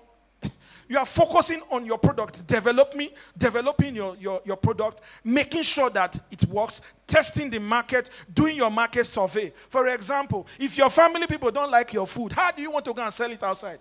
you 0.91 0.97
are 0.97 1.05
focusing 1.05 1.61
on 1.71 1.85
your 1.85 1.97
product, 1.97 2.45
developing, 2.45 3.07
developing 3.37 3.95
your, 3.95 4.17
your, 4.17 4.41
your 4.43 4.57
product, 4.57 4.99
making 5.23 5.63
sure 5.63 5.89
that 5.89 6.19
it 6.29 6.43
works, 6.47 6.81
testing 7.07 7.49
the 7.49 7.61
market, 7.61 8.09
doing 8.33 8.57
your 8.57 8.69
market 8.69 9.05
survey. 9.05 9.53
For 9.69 9.87
example, 9.87 10.45
if 10.59 10.77
your 10.77 10.89
family 10.89 11.27
people 11.27 11.49
don't 11.49 11.71
like 11.71 11.93
your 11.93 12.05
food, 12.05 12.33
how 12.33 12.51
do 12.51 12.61
you 12.61 12.69
want 12.69 12.83
to 12.83 12.93
go 12.93 13.01
and 13.01 13.13
sell 13.13 13.31
it 13.31 13.41
outside? 13.41 13.79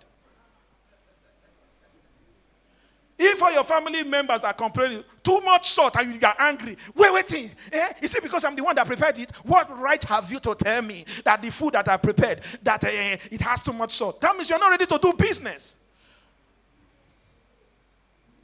If 3.19 3.43
all 3.43 3.53
your 3.53 3.65
family 3.65 4.05
members 4.05 4.43
are 4.43 4.55
complaining, 4.55 5.03
too 5.25 5.41
much 5.41 5.69
salt 5.69 5.97
and 5.99 6.15
you 6.15 6.21
are 6.25 6.37
angry, 6.39 6.77
wait, 6.95 7.13
waiting. 7.13 7.51
Eh? 7.73 7.93
Is 8.03 8.15
it 8.15 8.23
because 8.23 8.45
I'm 8.45 8.55
the 8.55 8.63
one 8.63 8.77
that 8.77 8.87
prepared 8.87 9.19
it? 9.19 9.33
What 9.43 9.69
right 9.81 10.03
have 10.05 10.31
you 10.31 10.39
to 10.39 10.55
tell 10.55 10.81
me 10.81 11.05
that 11.25 11.43
the 11.43 11.51
food 11.51 11.73
that 11.73 11.89
I 11.89 11.97
prepared, 11.97 12.41
that 12.63 12.85
eh, 12.85 13.17
it 13.33 13.41
has 13.41 13.65
too 13.65 13.73
much 13.73 13.97
salt? 13.97 14.21
That 14.21 14.37
means 14.37 14.49
you're 14.49 14.61
not 14.61 14.71
ready 14.71 14.87
to 14.87 14.97
do 14.97 15.13
business. 15.15 15.77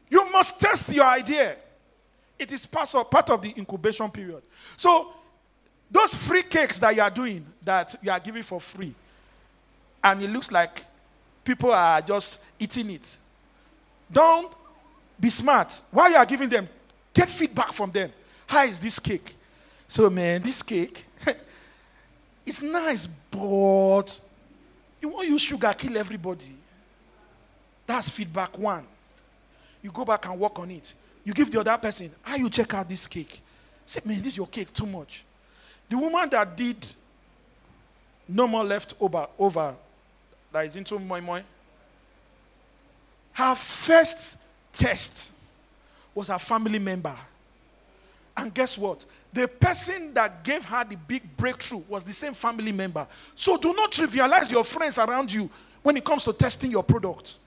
You 0.09 0.31
must 0.31 0.61
test 0.61 0.93
your 0.93 1.05
idea. 1.05 1.57
It 2.39 2.53
is 2.53 2.67
part 2.67 2.95
of, 2.95 3.11
part 3.11 3.31
of 3.31 3.43
the 3.43 3.55
incubation 3.57 4.11
period. 4.11 4.43
So, 4.77 5.13
those 5.91 6.15
free 6.15 6.43
cakes 6.43 6.79
that 6.79 6.95
you 6.95 7.03
are 7.03 7.11
doing, 7.11 7.47
that 7.63 7.95
you 8.03 8.11
are 8.11 8.21
giving 8.21 8.43
for 8.43 8.61
free, 8.61 8.95
and 10.03 10.23
it 10.23 10.31
looks 10.31 10.51
like 10.51 10.85
people 11.45 11.73
are 11.73 12.01
just 12.01 12.41
eating 12.59 12.91
it, 12.91 13.17
don't 14.11 14.53
be 15.19 15.31
smart. 15.31 15.81
While 15.91 16.11
you 16.11 16.17
are 16.17 16.27
giving 16.27 16.49
them, 16.49 16.69
get 17.15 17.31
feedback 17.31 17.73
from 17.73 17.91
them. 17.91 18.13
How 18.47 18.65
is 18.65 18.81
this 18.81 18.99
cake? 18.99 19.35
So, 19.89 20.11
man, 20.11 20.43
this 20.43 20.63
cake, 20.63 21.05
it's 22.47 22.61
nice, 22.61 23.07
but 23.07 24.21
you 25.01 25.09
want 25.09 25.29
use 25.29 25.41
sugar 25.41 25.73
kill 25.77 25.97
everybody. 25.97 26.57
That's 27.87 28.11
feedback 28.11 28.59
one. 28.59 28.85
You 29.87 29.93
go 29.93 30.05
back 30.05 30.27
and 30.27 30.37
work 30.37 30.59
on 30.59 30.69
it. 30.73 30.95
You 31.25 31.33
give 31.33 31.49
the 31.49 31.61
other 31.61 31.79
person, 31.79 32.11
how 32.23 32.35
you 32.35 32.51
check 32.51 32.75
out 32.75 32.89
this 32.89 33.07
cake? 33.07 33.41
Say, 33.85 34.01
man, 34.05 34.19
this 34.19 34.33
is 34.33 34.37
your 34.37 34.49
cake 34.49 34.73
too 34.73 34.85
much. 34.85 35.25
The 35.89 35.97
woman 35.97 36.29
that 36.31 36.57
did 36.57 36.85
no 38.27 38.49
more 38.49 38.65
left 38.65 38.95
over, 39.01 39.29
over 39.39 39.77
that 40.51 40.67
is 40.67 40.75
into 40.75 40.99
moi 40.99 41.21
moi, 41.21 41.41
her 43.35 43.55
first 43.55 44.39
test 44.73 45.31
was 46.13 46.31
a 46.31 46.39
family 46.41 46.81
member. 46.81 47.17
And 48.37 48.53
guess 48.53 48.77
what? 48.77 49.05
The 49.33 49.47
person 49.47 50.13
that 50.15 50.43
gave 50.43 50.65
her 50.65 50.85
the 50.85 50.97
big 50.97 51.23
breakthrough 51.37 51.85
was 51.89 52.03
the 52.03 52.13
same 52.13 52.35
family 52.35 52.73
member. 52.73 53.07
So 53.37 53.57
do 53.57 53.73
not 53.73 53.93
trivialize 53.93 54.51
your 54.51 54.65
friends 54.65 54.99
around 54.99 55.33
you 55.33 55.49
when 55.85 55.97
it 55.97 56.05
comes 56.05 56.25
to 56.25 56.33
testing 56.33 56.73
your 56.73 56.83
product. 56.83 57.39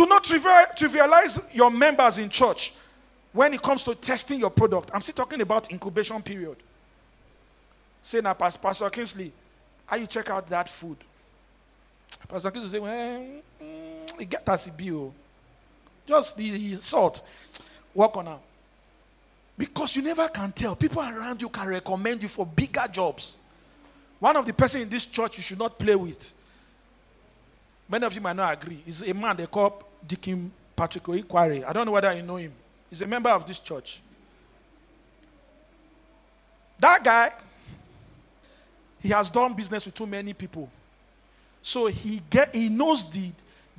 Do 0.00 0.06
not 0.06 0.24
trivialize 0.24 1.54
your 1.54 1.70
members 1.70 2.16
in 2.16 2.30
church 2.30 2.72
when 3.34 3.52
it 3.52 3.60
comes 3.60 3.84
to 3.84 3.94
testing 3.94 4.40
your 4.40 4.48
product. 4.48 4.90
I'm 4.94 5.02
still 5.02 5.14
talking 5.14 5.42
about 5.42 5.70
incubation 5.70 6.22
period. 6.22 6.56
Say 8.00 8.22
now, 8.22 8.32
Pastor 8.32 8.88
Kingsley, 8.88 9.30
how 9.84 9.98
you 9.98 10.06
check 10.06 10.30
out 10.30 10.46
that 10.46 10.70
food? 10.70 10.96
Pastor 12.26 12.50
Kingsley 12.50 12.70
say, 12.70 12.78
well, 12.78 13.26
mm, 13.62 14.30
get 14.30 14.48
us 14.48 14.68
a 14.68 14.72
bill. 14.72 15.12
Just 16.06 16.34
the 16.34 16.72
salt. 16.76 17.20
Work 17.92 18.16
on 18.16 18.24
that. 18.24 18.40
Because 19.58 19.96
you 19.96 20.00
never 20.00 20.26
can 20.28 20.50
tell. 20.52 20.74
People 20.76 21.02
around 21.02 21.42
you 21.42 21.50
can 21.50 21.68
recommend 21.68 22.22
you 22.22 22.28
for 22.28 22.46
bigger 22.46 22.86
jobs. 22.90 23.36
One 24.18 24.34
of 24.34 24.46
the 24.46 24.54
person 24.54 24.80
in 24.80 24.88
this 24.88 25.04
church 25.04 25.36
you 25.36 25.42
should 25.42 25.58
not 25.58 25.78
play 25.78 25.94
with. 25.94 26.32
Many 27.86 28.06
of 28.06 28.14
you 28.14 28.22
might 28.22 28.36
not 28.36 28.54
agree. 28.54 28.82
Is 28.86 29.02
a 29.02 29.12
man 29.12 29.36
they 29.36 29.44
call 29.44 29.89
Deacon 30.06 30.50
Patrick 30.76 31.04
Oikwari. 31.04 31.64
I 31.66 31.72
don't 31.72 31.86
know 31.86 31.92
whether 31.92 32.12
you 32.12 32.22
know 32.22 32.36
him. 32.36 32.52
He's 32.88 33.02
a 33.02 33.06
member 33.06 33.30
of 33.30 33.46
this 33.46 33.60
church. 33.60 34.00
That 36.78 37.04
guy, 37.04 37.32
he 39.00 39.10
has 39.10 39.28
done 39.28 39.54
business 39.54 39.84
with 39.84 39.94
too 39.94 40.06
many 40.06 40.32
people. 40.32 40.70
So 41.62 41.86
he 41.86 42.22
get 42.30 42.54
he 42.54 42.68
knows 42.68 43.04
the 43.10 43.30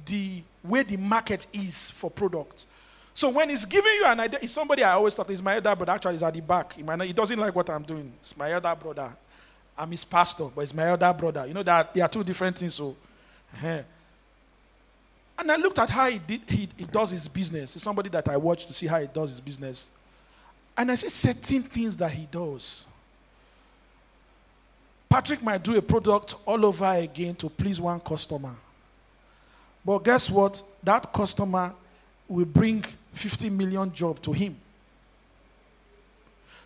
the 0.05 0.43
where 0.61 0.83
the 0.83 0.97
market 0.97 1.47
is 1.51 1.91
for 1.91 2.11
products. 2.11 2.67
So 3.13 3.29
when 3.29 3.49
he's 3.49 3.65
giving 3.65 3.91
you 3.93 4.05
an 4.05 4.19
idea, 4.19 4.39
it's 4.41 4.53
somebody 4.53 4.83
I 4.83 4.93
always 4.93 5.13
thought 5.13 5.29
is 5.29 5.41
my 5.43 5.55
elder 5.55 5.75
brother. 5.75 5.91
Actually, 5.91 6.13
he's 6.13 6.23
at 6.23 6.33
the 6.33 6.41
back. 6.41 6.73
He, 6.73 6.83
not, 6.83 7.01
he 7.01 7.13
doesn't 7.13 7.37
like 7.37 7.53
what 7.53 7.69
I'm 7.69 7.83
doing. 7.83 8.11
It's 8.19 8.37
my 8.37 8.51
elder 8.51 8.75
brother. 8.75 9.11
I'm 9.77 9.91
his 9.91 10.05
pastor, 10.05 10.45
but 10.55 10.61
it's 10.61 10.73
my 10.73 10.87
elder 10.87 11.11
brother. 11.13 11.45
You 11.45 11.53
know 11.53 11.63
that 11.63 11.93
there 11.93 12.05
are 12.05 12.07
two 12.07 12.23
different 12.23 12.57
things. 12.57 12.75
So, 12.75 12.95
uh-huh. 13.55 13.81
And 15.41 15.51
I 15.51 15.55
looked 15.55 15.79
at 15.79 15.89
how 15.89 16.09
he 16.09 16.19
did. 16.19 16.41
He, 16.47 16.69
he 16.77 16.85
does 16.85 17.11
his 17.11 17.27
business. 17.27 17.75
It's 17.75 17.83
somebody 17.83 18.09
that 18.09 18.29
I 18.29 18.37
watch 18.37 18.67
to 18.67 18.73
see 18.73 18.87
how 18.87 18.99
he 18.99 19.07
does 19.07 19.31
his 19.31 19.39
business, 19.39 19.89
and 20.77 20.91
I 20.91 20.95
see 20.95 21.09
certain 21.09 21.63
things 21.63 21.97
that 21.97 22.11
he 22.11 22.27
does. 22.31 22.85
Patrick 25.09 25.43
might 25.43 25.61
do 25.61 25.75
a 25.75 25.81
product 25.81 26.35
all 26.45 26.65
over 26.65 26.85
again 26.85 27.35
to 27.35 27.49
please 27.49 27.81
one 27.81 27.99
customer. 27.99 28.55
But 29.83 30.03
guess 30.03 30.29
what? 30.29 30.61
That 30.83 31.11
customer 31.11 31.73
will 32.27 32.45
bring 32.45 32.85
50 33.11 33.49
million 33.49 33.91
job 33.91 34.21
to 34.21 34.31
him. 34.31 34.55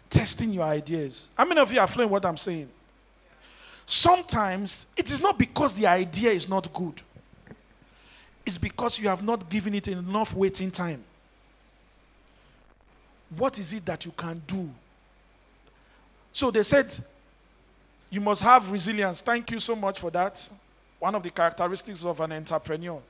Testing 0.09 0.53
your 0.53 0.63
ideas. 0.63 1.31
How 1.35 1.45
many 1.45 1.59
of 1.59 1.71
you 1.73 1.79
are 1.79 1.87
following 1.87 2.11
what 2.11 2.23
I'm 2.23 2.37
saying? 2.37 2.69
Sometimes 3.85 4.85
it 4.95 5.11
is 5.11 5.21
not 5.21 5.39
because 5.39 5.73
the 5.73 5.87
idea 5.87 6.29
is 6.31 6.47
not 6.47 6.71
good. 6.71 7.01
It's 8.45 8.57
because 8.57 8.99
you 8.99 9.07
have 9.07 9.23
not 9.23 9.49
given 9.49 9.73
it 9.73 9.87
enough 9.87 10.33
waiting 10.35 10.71
time. 10.71 11.03
What 13.37 13.57
is 13.57 13.73
it 13.73 13.85
that 13.85 14.05
you 14.05 14.11
can 14.11 14.41
do? 14.45 14.69
So 16.31 16.51
they 16.51 16.63
said, 16.63 16.95
you 18.09 18.21
must 18.21 18.41
have 18.41 18.71
resilience. 18.71 19.21
Thank 19.21 19.51
you 19.51 19.59
so 19.59 19.75
much 19.75 19.99
for 19.99 20.11
that. 20.11 20.47
One 20.99 21.15
of 21.15 21.23
the 21.23 21.31
characteristics 21.31 22.05
of 22.05 22.19
an 22.19 22.33
entrepreneur 22.33 23.01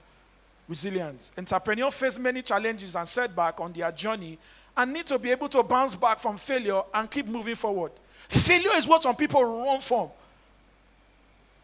resilience. 0.68 1.32
Entrepreneurs 1.38 1.94
face 1.94 2.18
many 2.18 2.42
challenges 2.42 2.96
and 2.96 3.08
setbacks 3.08 3.60
on 3.60 3.72
their 3.74 3.92
journey 3.92 4.38
and 4.76 4.92
need 4.92 5.06
to 5.06 5.20
be 5.20 5.32
able 5.32 5.48
to 5.50 5.64
bounce 5.64 5.96
back 5.96 6.20
from 6.20 6.38
failure 6.38 6.82
and 6.94 7.10
keep 7.10 7.28
moving 7.28 7.56
forward. 7.56 7.92
Failure 8.28 8.76
is 8.76 8.88
what 8.88 9.04
some 9.04 9.16
people 9.16 9.44
run 9.44 9.80
from. 9.80 10.10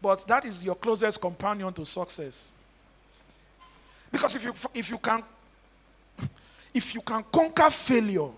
But 0.00 0.24
that 0.28 0.44
is 0.44 0.64
your 0.64 0.74
closest 0.74 1.20
companion 1.20 1.72
to 1.74 1.84
success. 1.84 2.52
Because 4.12 4.36
if 4.36 4.44
you 4.44 4.52
if 4.74 4.90
you 4.90 4.98
can 4.98 5.22
if 6.74 6.94
you 6.94 7.00
can 7.00 7.24
conquer 7.32 7.70
failure, 7.70 8.28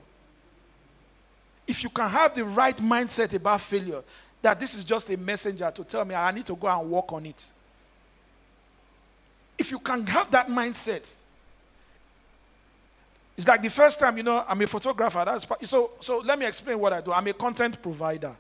if 1.67 1.83
you 1.83 1.91
can 1.91 2.09
have 2.09 2.35
the 2.35 2.45
right 2.45 2.77
mindset 2.77 3.35
about 3.35 3.61
failure, 3.61 4.03
that 4.41 4.59
this 4.61 4.75
is 4.75 4.85
just 4.85 5.11
a 5.11 5.17
messenger 5.17 5.71
to 5.73 5.85
tell 5.85 6.05
me 6.05 6.15
I 6.15 6.31
need 6.31 6.47
to 6.47 6.55
go 6.55 6.69
and 6.69 6.89
work 6.89 7.13
on 7.13 7.27
it. 7.27 7.51
If 9.59 9.71
you 9.73 9.79
can 9.81 10.07
have 10.07 10.31
that 10.31 10.49
mindset, 10.49 11.13
it's 13.37 13.49
like 13.49 13.63
the 13.63 13.71
first 13.71 13.99
time, 13.99 14.17
you 14.17 14.23
know, 14.23 14.45
I'm 14.47 14.61
a 14.61 14.67
photographer. 14.67 15.25
That's 15.25 15.47
so. 15.69 15.93
So 15.99 16.19
let 16.21 16.39
me 16.39 16.47
explain 16.47 16.79
what 16.79 16.93
I 16.93 17.01
do. 17.01 17.13
I'm 17.13 17.27
a 17.27 17.33
content 17.33 17.83
provider. 17.83 18.35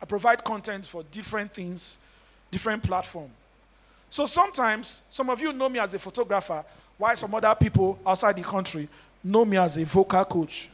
I 0.00 0.04
provide 0.04 0.44
content 0.44 0.84
for 0.84 1.02
different 1.04 1.52
things, 1.52 1.98
different 2.50 2.82
platform. 2.82 3.30
So 4.10 4.26
sometimes, 4.26 5.02
some 5.10 5.28
of 5.30 5.40
you 5.40 5.52
know 5.52 5.68
me 5.68 5.78
as 5.78 5.94
a 5.94 5.98
photographer, 5.98 6.64
while 6.96 7.14
some 7.16 7.34
other 7.34 7.54
people 7.54 7.98
outside 8.06 8.36
the 8.36 8.42
country 8.42 8.88
know 9.22 9.44
me 9.44 9.56
as 9.56 9.76
a 9.76 9.84
vocal 9.84 10.24
coach. 10.24 10.70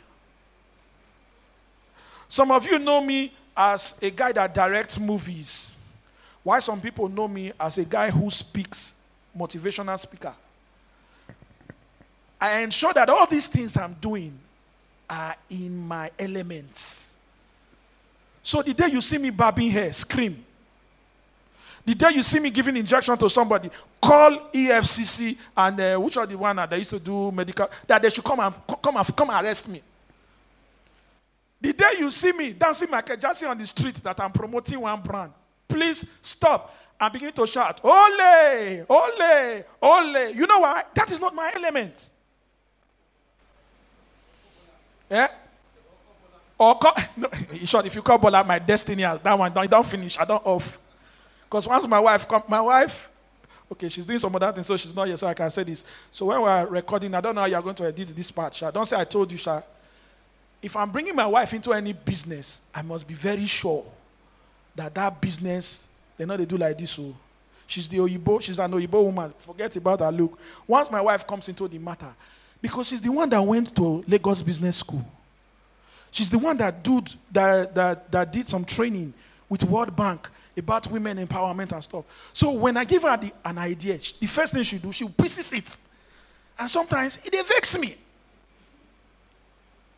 Some 2.28 2.50
of 2.50 2.66
you 2.66 2.78
know 2.78 3.00
me 3.02 3.32
as 3.56 3.94
a 4.00 4.10
guy 4.10 4.32
that 4.32 4.54
directs 4.54 4.98
movies. 4.98 5.74
Why 6.42 6.60
some 6.60 6.80
people 6.80 7.08
know 7.08 7.28
me 7.28 7.52
as 7.58 7.78
a 7.78 7.84
guy 7.84 8.10
who 8.10 8.30
speaks 8.30 8.94
motivational 9.36 9.98
speaker. 9.98 10.34
I 12.40 12.60
ensure 12.60 12.92
that 12.92 13.08
all 13.08 13.26
these 13.26 13.46
things 13.46 13.76
I'm 13.76 13.94
doing 13.94 14.36
are 15.08 15.36
in 15.50 15.76
my 15.76 16.10
elements. 16.18 17.14
So 18.42 18.62
the 18.62 18.74
day 18.74 18.88
you 18.88 19.00
see 19.00 19.18
me 19.18 19.30
barbing 19.30 19.70
hair, 19.70 19.92
scream. 19.92 20.44
The 21.84 21.94
day 21.94 22.10
you 22.14 22.22
see 22.22 22.38
me 22.38 22.50
giving 22.50 22.76
injection 22.76 23.16
to 23.18 23.28
somebody, 23.28 23.68
call 24.00 24.50
EFCC 24.52 25.36
and 25.56 25.80
uh, 25.80 25.96
which 25.98 26.16
are 26.16 26.26
the 26.26 26.38
one 26.38 26.54
that 26.56 26.72
used 26.78 26.90
to 26.90 27.00
do 27.00 27.32
medical 27.32 27.68
that 27.86 28.00
they 28.00 28.10
should 28.10 28.22
come 28.24 28.38
and 28.38 28.54
come 28.80 28.96
and 28.96 29.16
come 29.16 29.30
and 29.30 29.44
arrest 29.44 29.68
me. 29.68 29.82
The 31.60 31.72
day 31.72 31.92
you 31.98 32.10
see 32.10 32.32
me 32.32 32.52
dancing 32.52 32.90
Michael 32.90 33.16
Jackson 33.16 33.48
on 33.48 33.58
the 33.58 33.66
street 33.66 33.96
that 33.96 34.18
I'm 34.20 34.30
promoting 34.30 34.80
one 34.80 35.00
brand, 35.00 35.32
please 35.66 36.04
stop 36.20 36.72
and 37.00 37.12
begin 37.12 37.32
to 37.32 37.46
shout, 37.46 37.80
Ole, 37.84 38.84
Ole, 38.88 39.64
Ole. 39.82 40.34
You 40.34 40.46
know 40.46 40.60
why? 40.60 40.84
That 40.94 41.10
is 41.10 41.20
not 41.20 41.34
my 41.34 41.52
element. 41.54 42.10
Yeah. 45.10 45.28
Or 46.58 46.78
call, 46.78 46.94
no, 47.16 47.28
short, 47.64 47.86
if 47.86 47.94
you 47.96 48.02
call 48.02 48.18
Bola 48.18 48.44
my 48.44 48.60
destiny 48.60 49.04
as 49.04 49.18
that 49.20 49.36
one, 49.36 49.52
don't, 49.52 49.68
don't 49.68 49.86
finish, 49.86 50.18
I 50.18 50.24
don't 50.24 50.44
off. 50.46 50.78
Because 51.52 51.68
once 51.68 51.86
my 51.86 52.00
wife 52.00 52.26
come, 52.26 52.42
my 52.48 52.62
wife, 52.62 53.10
okay, 53.70 53.86
she's 53.90 54.06
doing 54.06 54.18
some 54.18 54.34
other 54.34 54.50
things, 54.52 54.66
so 54.66 54.74
she's 54.74 54.96
not 54.96 55.06
here, 55.06 55.18
so 55.18 55.26
I 55.26 55.34
can 55.34 55.50
say 55.50 55.62
this. 55.62 55.84
So 56.10 56.24
when 56.24 56.40
we're 56.40 56.66
recording, 56.66 57.14
I 57.14 57.20
don't 57.20 57.34
know 57.34 57.42
how 57.42 57.46
you're 57.46 57.60
going 57.60 57.74
to 57.74 57.84
edit 57.84 58.08
this 58.16 58.30
part, 58.30 58.54
Sha. 58.54 58.70
Don't 58.70 58.86
say 58.86 58.98
I 58.98 59.04
told 59.04 59.30
you, 59.30 59.36
Sha. 59.36 59.60
If 60.62 60.74
I'm 60.74 60.90
bringing 60.90 61.14
my 61.14 61.26
wife 61.26 61.52
into 61.52 61.74
any 61.74 61.92
business, 61.92 62.62
I 62.74 62.80
must 62.80 63.06
be 63.06 63.12
very 63.12 63.44
sure 63.44 63.84
that 64.74 64.94
that 64.94 65.20
business, 65.20 65.88
they 66.16 66.24
know 66.24 66.38
they 66.38 66.46
do 66.46 66.56
like 66.56 66.78
this, 66.78 66.92
so 66.92 67.14
she's 67.66 67.86
the 67.86 67.98
Oyibo, 67.98 68.40
she's 68.40 68.58
an 68.58 68.70
Oyibo 68.70 69.04
woman. 69.04 69.34
Forget 69.36 69.76
about 69.76 70.00
her 70.00 70.10
look. 70.10 70.38
Once 70.66 70.90
my 70.90 71.02
wife 71.02 71.26
comes 71.26 71.50
into 71.50 71.68
the 71.68 71.78
matter, 71.78 72.14
because 72.62 72.88
she's 72.88 73.02
the 73.02 73.12
one 73.12 73.28
that 73.28 73.42
went 73.42 73.76
to 73.76 74.02
Lagos 74.08 74.40
Business 74.40 74.78
School. 74.78 75.04
She's 76.10 76.30
the 76.30 76.38
one 76.38 76.56
that 76.56 76.82
did, 76.82 77.14
that, 77.30 77.74
that, 77.74 78.10
that 78.10 78.32
did 78.32 78.46
some 78.46 78.64
training 78.64 79.12
with 79.50 79.64
World 79.64 79.94
Bank 79.94 80.30
about 80.56 80.86
women 80.88 81.18
empowerment 81.26 81.72
and 81.72 81.82
stuff. 81.82 82.04
So 82.32 82.50
when 82.52 82.76
I 82.76 82.84
give 82.84 83.02
her 83.02 83.16
the, 83.16 83.32
an 83.44 83.58
idea, 83.58 83.98
she, 83.98 84.14
the 84.20 84.26
first 84.26 84.52
thing 84.52 84.62
she 84.62 84.78
do, 84.78 84.92
she 84.92 85.08
pieces 85.08 85.52
it. 85.52 85.76
And 86.58 86.70
sometimes 86.70 87.18
it 87.24 87.46
vexes 87.46 87.80
me. 87.80 87.96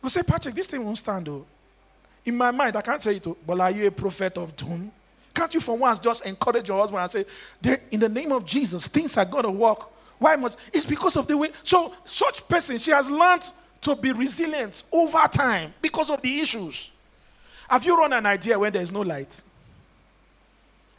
I 0.03 0.07
say, 0.07 0.23
Patrick, 0.23 0.55
this 0.55 0.67
thing 0.67 0.83
won't 0.83 0.97
stand 0.97 1.25
though. 1.25 1.45
In 2.23 2.35
my 2.35 2.51
mind, 2.51 2.75
I 2.75 2.81
can't 2.81 3.01
say 3.01 3.15
it, 3.15 3.27
oh, 3.27 3.37
but 3.45 3.59
are 3.59 3.71
you 3.71 3.87
a 3.87 3.91
prophet 3.91 4.37
of 4.37 4.55
doom? 4.55 4.91
Can't 5.33 5.53
you 5.53 5.59
for 5.59 5.77
once 5.77 5.99
just 5.99 6.25
encourage 6.25 6.69
your 6.69 6.79
husband 6.79 7.01
and 7.01 7.11
say, 7.11 7.79
in 7.91 7.99
the 7.99 8.09
name 8.09 8.31
of 8.31 8.45
Jesus, 8.45 8.87
things 8.87 9.17
are 9.17 9.25
going 9.25 9.43
to 9.43 9.51
work. 9.51 9.89
Why 10.17 10.35
must? 10.35 10.57
It's 10.71 10.85
because 10.85 11.17
of 11.17 11.27
the 11.27 11.35
way. 11.35 11.49
So 11.61 11.93
such 12.05 12.47
person, 12.47 12.77
she 12.77 12.91
has 12.91 13.09
learned 13.09 13.51
to 13.81 13.95
be 13.95 14.11
resilient 14.13 14.83
over 14.91 15.27
time 15.27 15.73
because 15.81 16.09
of 16.09 16.21
the 16.21 16.39
issues. 16.39 16.91
Have 17.67 17.83
you 17.83 17.97
run 17.97 18.13
an 18.13 18.25
idea 18.25 18.57
when 18.57 18.71
there's 18.71 18.91
no 18.91 19.01
light? 19.01 19.43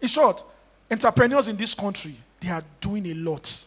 In 0.01 0.09
short, 0.09 0.45
entrepreneurs 0.91 1.49
in 1.49 1.57
this 1.57 1.75
country, 1.75 2.15
they 2.41 2.49
are 2.49 2.63
doing 2.81 3.07
a 3.07 3.15
lot. 3.15 3.67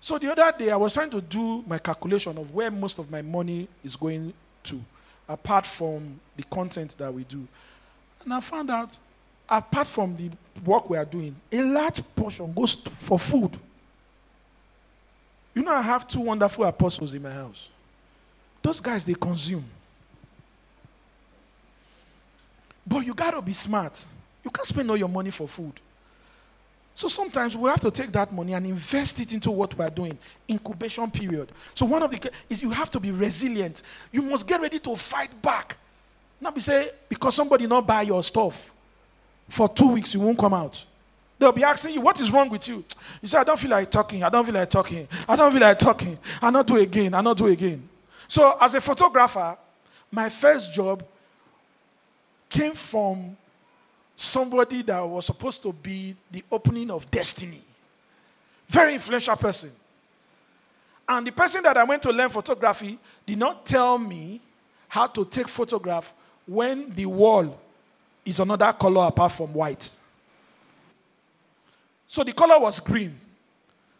So 0.00 0.18
the 0.18 0.32
other 0.32 0.56
day, 0.58 0.70
I 0.70 0.76
was 0.76 0.92
trying 0.92 1.10
to 1.10 1.20
do 1.20 1.62
my 1.66 1.78
calculation 1.78 2.36
of 2.38 2.52
where 2.52 2.70
most 2.70 2.98
of 2.98 3.10
my 3.10 3.22
money 3.22 3.68
is 3.84 3.94
going 3.94 4.32
to, 4.64 4.80
apart 5.28 5.64
from 5.64 6.20
the 6.36 6.42
content 6.44 6.96
that 6.98 7.12
we 7.12 7.24
do. 7.24 7.46
And 8.24 8.34
I 8.34 8.40
found 8.40 8.70
out, 8.70 8.98
apart 9.48 9.86
from 9.86 10.16
the 10.16 10.30
work 10.64 10.88
we 10.90 10.96
are 10.96 11.04
doing, 11.04 11.36
a 11.52 11.62
large 11.62 12.02
portion 12.16 12.52
goes 12.52 12.74
for 12.74 13.18
food. 13.18 13.56
You 15.54 15.62
know, 15.62 15.72
I 15.72 15.82
have 15.82 16.08
two 16.08 16.20
wonderful 16.20 16.64
apostles 16.64 17.14
in 17.14 17.22
my 17.22 17.30
house. 17.30 17.68
Those 18.62 18.80
guys, 18.80 19.04
they 19.04 19.14
consume. 19.14 19.64
But 22.86 23.06
you 23.06 23.14
got 23.14 23.32
to 23.32 23.42
be 23.42 23.52
smart. 23.52 24.04
You 24.44 24.50
can't 24.50 24.66
spend 24.66 24.90
all 24.90 24.96
your 24.96 25.08
money 25.08 25.30
for 25.30 25.46
food. 25.46 25.80
So 26.94 27.08
sometimes 27.08 27.56
we 27.56 27.70
have 27.70 27.80
to 27.80 27.90
take 27.90 28.12
that 28.12 28.32
money 28.32 28.52
and 28.52 28.66
invest 28.66 29.18
it 29.20 29.32
into 29.32 29.50
what 29.50 29.76
we're 29.76 29.88
doing. 29.88 30.18
Incubation 30.48 31.10
period. 31.10 31.50
So 31.74 31.86
one 31.86 32.02
of 32.02 32.10
the 32.10 32.30
is 32.50 32.62
you 32.62 32.70
have 32.70 32.90
to 32.90 33.00
be 33.00 33.10
resilient. 33.10 33.82
You 34.10 34.22
must 34.22 34.46
get 34.46 34.60
ready 34.60 34.78
to 34.80 34.94
fight 34.96 35.40
back. 35.40 35.76
Not 36.40 36.54
be 36.54 36.60
say 36.60 36.90
because 37.08 37.34
somebody 37.34 37.66
not 37.66 37.86
buy 37.86 38.02
your 38.02 38.22
stuff 38.22 38.72
for 39.48 39.68
two 39.68 39.92
weeks 39.92 40.14
you 40.14 40.20
won't 40.20 40.38
come 40.38 40.54
out. 40.54 40.84
They'll 41.38 41.52
be 41.52 41.64
asking 41.64 41.94
you, 41.94 42.00
what 42.00 42.20
is 42.20 42.30
wrong 42.30 42.48
with 42.48 42.68
you? 42.68 42.84
You 43.20 43.26
say, 43.26 43.38
I 43.38 43.44
don't 43.44 43.58
feel 43.58 43.70
like 43.70 43.90
talking. 43.90 44.22
I 44.22 44.28
don't 44.28 44.44
feel 44.44 44.54
like 44.54 44.70
talking. 44.70 45.08
I 45.28 45.34
don't 45.34 45.50
feel 45.50 45.60
like 45.60 45.78
talking. 45.78 46.16
I 46.40 46.50
not 46.50 46.66
do 46.66 46.76
again. 46.76 47.14
I 47.14 47.20
not 47.20 47.36
do 47.36 47.46
again. 47.46 47.88
So 48.28 48.56
as 48.60 48.74
a 48.76 48.80
photographer, 48.80 49.56
my 50.10 50.28
first 50.28 50.72
job 50.72 51.04
came 52.48 52.74
from 52.74 53.36
somebody 54.22 54.82
that 54.82 55.00
was 55.00 55.26
supposed 55.26 55.62
to 55.64 55.72
be 55.72 56.14
the 56.30 56.44
opening 56.50 56.90
of 56.90 57.10
destiny. 57.10 57.60
Very 58.68 58.94
influential 58.94 59.36
person. 59.36 59.70
And 61.08 61.26
the 61.26 61.32
person 61.32 61.62
that 61.64 61.76
I 61.76 61.84
went 61.84 62.02
to 62.02 62.10
learn 62.12 62.30
photography 62.30 62.98
did 63.26 63.38
not 63.38 63.66
tell 63.66 63.98
me 63.98 64.40
how 64.88 65.08
to 65.08 65.24
take 65.24 65.48
photograph 65.48 66.12
when 66.46 66.94
the 66.94 67.06
wall 67.06 67.58
is 68.24 68.38
another 68.38 68.72
color 68.72 69.06
apart 69.06 69.32
from 69.32 69.52
white. 69.52 69.98
So 72.06 72.22
the 72.22 72.32
color 72.32 72.60
was 72.60 72.78
green. 72.78 73.18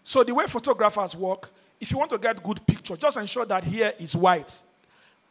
So 0.04 0.22
the 0.22 0.34
way 0.34 0.46
photographers 0.46 1.16
work, 1.16 1.50
if 1.80 1.90
you 1.90 1.98
want 1.98 2.10
to 2.10 2.18
get 2.18 2.40
good 2.42 2.64
picture, 2.64 2.96
just 2.96 3.16
ensure 3.16 3.44
that 3.46 3.64
here 3.64 3.92
is 3.98 4.14
white. 4.14 4.62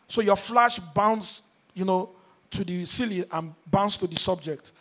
So 0.07 0.21
your 0.21 0.35
flash 0.35 0.79
bounce, 0.79 1.43
you 1.73 1.85
know, 1.85 2.09
to 2.51 2.63
the 2.63 2.85
ceiling 2.85 3.25
and 3.31 3.53
bounce 3.69 3.97
to 3.97 4.07
the 4.07 4.17
subject. 4.17 4.71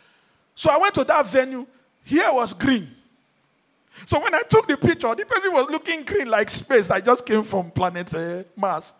So 0.53 0.69
I 0.69 0.77
went 0.77 0.93
to 0.95 1.03
that 1.05 1.25
venue. 1.27 1.65
Here 2.03 2.31
was 2.31 2.53
green. 2.53 2.89
So 4.05 4.19
when 4.19 4.33
I 4.33 4.41
took 4.47 4.67
the 4.67 4.77
picture, 4.77 5.13
the 5.15 5.25
person 5.25 5.51
was 5.53 5.69
looking 5.69 6.03
green 6.03 6.29
like 6.29 6.49
space 6.49 6.87
that 6.87 7.03
just 7.03 7.25
came 7.25 7.43
from 7.43 7.71
planet 7.71 8.13
uh, 8.13 8.43
Mars. 8.55 8.93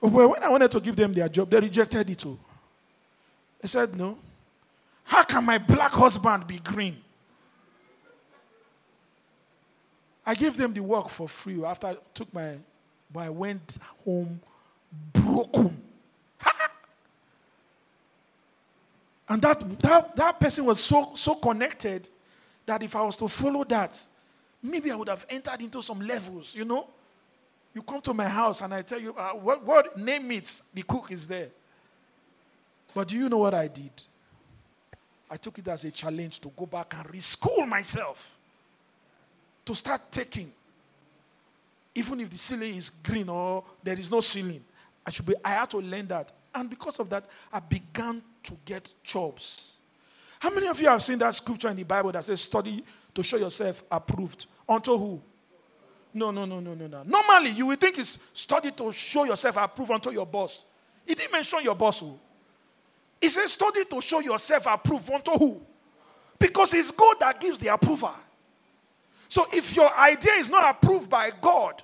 But 0.00 0.10
when 0.10 0.42
I 0.42 0.48
wanted 0.48 0.70
to 0.72 0.80
give 0.80 0.96
them 0.96 1.12
their 1.12 1.28
job, 1.28 1.50
they 1.50 1.60
rejected 1.60 2.08
it 2.08 2.18
too. 2.18 2.38
They 3.60 3.68
said, 3.68 3.94
No. 3.94 4.18
How 5.04 5.24
can 5.24 5.44
my 5.44 5.58
black 5.58 5.90
husband 5.90 6.46
be 6.46 6.58
green? 6.60 6.96
I 10.24 10.34
gave 10.34 10.56
them 10.56 10.72
the 10.72 10.80
work 10.80 11.08
for 11.08 11.28
free 11.28 11.62
after 11.64 11.88
I 11.88 11.96
took 12.14 12.32
my, 12.32 12.56
but 13.12 13.20
I 13.20 13.30
went 13.30 13.78
home 14.04 14.40
broken. 15.12 15.89
And 19.30 19.40
that, 19.42 19.80
that, 19.80 20.16
that 20.16 20.40
person 20.40 20.64
was 20.64 20.82
so, 20.82 21.12
so 21.14 21.36
connected 21.36 22.08
that 22.66 22.82
if 22.82 22.96
I 22.96 23.02
was 23.02 23.14
to 23.16 23.28
follow 23.28 23.62
that, 23.62 23.96
maybe 24.60 24.90
I 24.90 24.96
would 24.96 25.08
have 25.08 25.24
entered 25.30 25.62
into 25.62 25.80
some 25.82 26.00
levels, 26.00 26.52
you 26.52 26.64
know? 26.64 26.88
You 27.72 27.82
come 27.82 28.00
to 28.00 28.12
my 28.12 28.26
house 28.26 28.60
and 28.60 28.74
I 28.74 28.82
tell 28.82 28.98
you, 28.98 29.14
uh, 29.14 29.30
what, 29.30 29.64
what 29.64 29.96
name 29.96 30.32
it, 30.32 30.60
the 30.74 30.82
cook 30.82 31.12
is 31.12 31.28
there. 31.28 31.46
But 32.92 33.06
do 33.06 33.16
you 33.16 33.28
know 33.28 33.38
what 33.38 33.54
I 33.54 33.68
did? 33.68 33.92
I 35.30 35.36
took 35.36 35.60
it 35.60 35.68
as 35.68 35.84
a 35.84 35.92
challenge 35.92 36.40
to 36.40 36.48
go 36.48 36.66
back 36.66 36.92
and 36.98 37.06
reschool 37.06 37.68
myself 37.68 38.36
to 39.64 39.76
start 39.76 40.00
taking. 40.10 40.52
Even 41.94 42.18
if 42.18 42.30
the 42.30 42.38
ceiling 42.38 42.76
is 42.76 42.90
green 42.90 43.28
or 43.28 43.62
there 43.80 43.96
is 43.96 44.10
no 44.10 44.20
ceiling, 44.20 44.64
I 45.06 45.10
should 45.10 45.26
be 45.26 45.34
I 45.44 45.50
had 45.50 45.70
to 45.70 45.78
learn 45.78 46.08
that. 46.08 46.32
And 46.54 46.68
because 46.68 46.98
of 46.98 47.08
that, 47.10 47.24
I 47.52 47.60
began 47.60 48.22
to 48.44 48.56
get 48.64 48.92
jobs. 49.02 49.72
How 50.40 50.50
many 50.50 50.66
of 50.66 50.80
you 50.80 50.88
have 50.88 51.02
seen 51.02 51.18
that 51.18 51.34
scripture 51.34 51.68
in 51.68 51.76
the 51.76 51.84
Bible 51.84 52.12
that 52.12 52.24
says, 52.24 52.40
study 52.40 52.82
to 53.14 53.22
show 53.22 53.36
yourself 53.36 53.84
approved? 53.90 54.46
Unto 54.68 54.96
who? 54.96 55.20
No, 56.12 56.30
no, 56.30 56.44
no, 56.44 56.58
no, 56.60 56.74
no, 56.74 56.86
no. 56.86 57.02
Normally, 57.04 57.50
you 57.50 57.66
would 57.66 57.80
think 57.80 57.98
it's 57.98 58.18
study 58.32 58.70
to 58.72 58.92
show 58.92 59.24
yourself 59.24 59.56
approved 59.56 59.90
unto 59.92 60.10
your 60.10 60.26
boss. 60.26 60.64
He 61.06 61.14
didn't 61.14 61.32
mention 61.32 61.62
your 61.62 61.74
boss 61.74 62.00
who. 62.00 62.18
He 63.20 63.28
says, 63.28 63.52
study 63.52 63.84
to 63.84 64.00
show 64.00 64.20
yourself 64.20 64.66
approved 64.66 65.10
unto 65.10 65.32
who? 65.32 65.60
Because 66.38 66.72
it's 66.74 66.90
God 66.90 67.16
that 67.20 67.38
gives 67.38 67.58
the 67.58 67.68
approval. 67.68 68.14
So 69.28 69.46
if 69.52 69.76
your 69.76 69.94
idea 69.96 70.32
is 70.32 70.48
not 70.48 70.74
approved 70.74 71.08
by 71.08 71.30
God, 71.40 71.82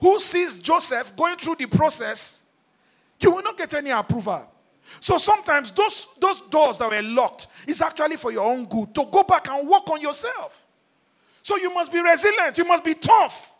who 0.00 0.18
sees 0.18 0.58
Joseph 0.58 1.16
going 1.16 1.36
through 1.36 1.56
the 1.56 1.66
process, 1.66 2.42
you 3.20 3.30
will 3.30 3.42
not 3.42 3.56
get 3.56 3.74
any 3.74 3.90
approval. 3.90 4.46
So 5.00 5.18
sometimes 5.18 5.70
those, 5.70 6.06
those 6.18 6.40
doors 6.42 6.78
that 6.78 6.90
were 6.90 7.02
locked 7.02 7.48
is 7.66 7.82
actually 7.82 8.16
for 8.16 8.32
your 8.32 8.46
own 8.50 8.64
good 8.64 8.94
to 8.94 9.04
go 9.10 9.22
back 9.22 9.48
and 9.50 9.68
work 9.68 9.88
on 9.90 10.00
yourself. 10.00 10.64
So 11.42 11.56
you 11.56 11.72
must 11.72 11.92
be 11.92 12.00
resilient, 12.00 12.56
you 12.56 12.64
must 12.64 12.84
be 12.84 12.94
tough. 12.94 13.54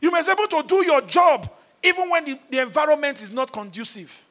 You 0.00 0.10
must 0.10 0.28
be 0.28 0.32
able 0.32 0.48
to 0.48 0.68
do 0.68 0.84
your 0.84 1.00
job 1.02 1.50
even 1.82 2.10
when 2.10 2.24
the, 2.24 2.38
the 2.50 2.60
environment 2.60 3.22
is 3.22 3.32
not 3.32 3.52
conducive. 3.52 4.22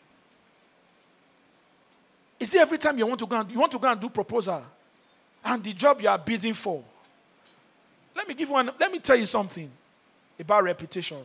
Is 2.40 2.54
it 2.54 2.62
every 2.62 2.78
time 2.78 2.98
you 2.98 3.08
want 3.08 3.20
to 3.20 3.26
go 3.26 3.40
and, 3.40 3.50
you 3.50 3.60
want 3.60 3.72
to 3.72 3.80
go 3.80 3.90
and 3.90 4.00
do 4.00 4.10
proposal 4.10 4.64
and 5.46 5.64
the 5.64 5.74
job 5.74 6.02
you 6.02 6.10
are 6.10 6.18
bidding 6.18 6.54
for 6.54 6.84
let 8.16 8.28
me 8.28 8.34
give 8.34 8.50
one, 8.50 8.72
let 8.80 8.92
me 8.92 9.00
tell 9.00 9.16
you 9.16 9.26
something 9.26 9.70
about 10.40 10.64
reputation. 10.64 11.18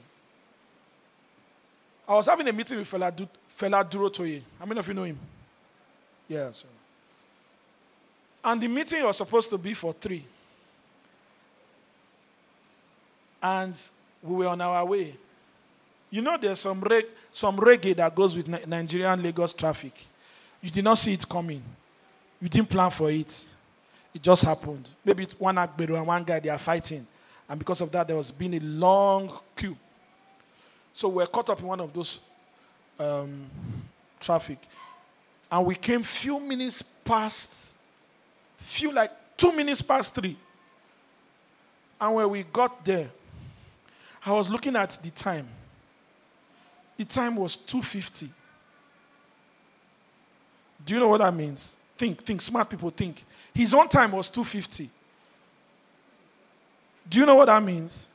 I 2.08 2.14
was 2.14 2.26
having 2.26 2.48
a 2.48 2.52
meeting 2.52 2.78
with 2.78 2.90
Fela, 2.90 3.28
fella 3.46 3.84
Duro 3.88 4.08
Toye. 4.08 4.40
How 4.58 4.64
many 4.64 4.80
of 4.80 4.88
you 4.88 4.94
know 4.94 5.04
him? 5.04 5.18
Yeah. 6.26 6.50
So. 6.52 6.66
And 8.42 8.60
the 8.62 8.68
meeting 8.68 9.04
was 9.04 9.18
supposed 9.18 9.50
to 9.50 9.58
be 9.58 9.74
for 9.74 9.92
three. 9.92 10.24
And 13.42 13.78
we 14.22 14.36
were 14.36 14.46
on 14.48 14.60
our 14.60 14.84
way. 14.86 15.14
You 16.10 16.22
know, 16.22 16.38
there's 16.38 16.60
some, 16.60 16.80
reg- 16.80 17.06
some 17.30 17.56
reggae 17.58 17.94
that 17.96 18.14
goes 18.14 18.34
with 18.34 18.48
Nigerian 18.66 19.22
Lagos 19.22 19.52
traffic. 19.52 19.92
You 20.62 20.70
did 20.70 20.84
not 20.84 20.96
see 20.96 21.12
it 21.12 21.28
coming, 21.28 21.62
you 22.40 22.48
didn't 22.48 22.70
plan 22.70 22.90
for 22.90 23.10
it. 23.10 23.46
It 24.14 24.22
just 24.22 24.42
happened. 24.42 24.88
Maybe 25.04 25.26
one 25.38 25.56
Agbero 25.56 25.98
and 25.98 26.06
one 26.06 26.24
guy, 26.24 26.40
they 26.40 26.48
are 26.48 26.58
fighting. 26.58 27.06
And 27.48 27.58
because 27.58 27.82
of 27.82 27.92
that, 27.92 28.08
there 28.08 28.16
was 28.16 28.30
been 28.32 28.54
a 28.54 28.60
long 28.60 29.30
queue. 29.54 29.76
So 30.98 31.06
we're 31.06 31.26
caught 31.26 31.48
up 31.48 31.60
in 31.60 31.66
one 31.68 31.78
of 31.78 31.92
those 31.92 32.18
um, 32.98 33.46
traffic. 34.18 34.58
And 35.48 35.64
we 35.64 35.76
came 35.76 36.02
few 36.02 36.40
minutes 36.40 36.82
past, 36.82 37.76
few 38.56 38.90
like 38.90 39.12
two 39.36 39.52
minutes 39.52 39.80
past 39.80 40.12
three. 40.12 40.36
And 42.00 42.14
when 42.16 42.28
we 42.28 42.42
got 42.42 42.84
there, 42.84 43.08
I 44.26 44.32
was 44.32 44.50
looking 44.50 44.74
at 44.74 44.98
the 45.00 45.10
time. 45.12 45.46
The 46.96 47.04
time 47.04 47.36
was 47.36 47.56
250. 47.56 48.28
Do 50.84 50.94
you 50.94 50.98
know 50.98 51.10
what 51.10 51.18
that 51.18 51.32
means? 51.32 51.76
Think, 51.96 52.24
think, 52.24 52.40
smart 52.40 52.68
people 52.68 52.90
think. 52.90 53.24
His 53.54 53.72
own 53.72 53.88
time 53.88 54.10
was 54.10 54.28
250. 54.28 54.90
Do 57.08 57.20
you 57.20 57.24
know 57.24 57.36
what 57.36 57.46
that 57.46 57.62
means? 57.62 58.08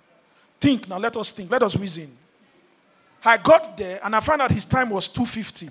Think, 0.60 0.90
now 0.90 0.98
let 0.98 1.16
us 1.16 1.32
think, 1.32 1.50
let 1.50 1.64
us 1.64 1.78
reason. 1.78 2.18
I 3.26 3.38
got 3.38 3.78
there 3.78 4.00
and 4.04 4.16
I 4.16 4.20
found 4.20 4.42
out 4.42 4.52
his 4.52 4.66
time 4.66 4.90
was 4.90 5.08
250. 5.08 5.70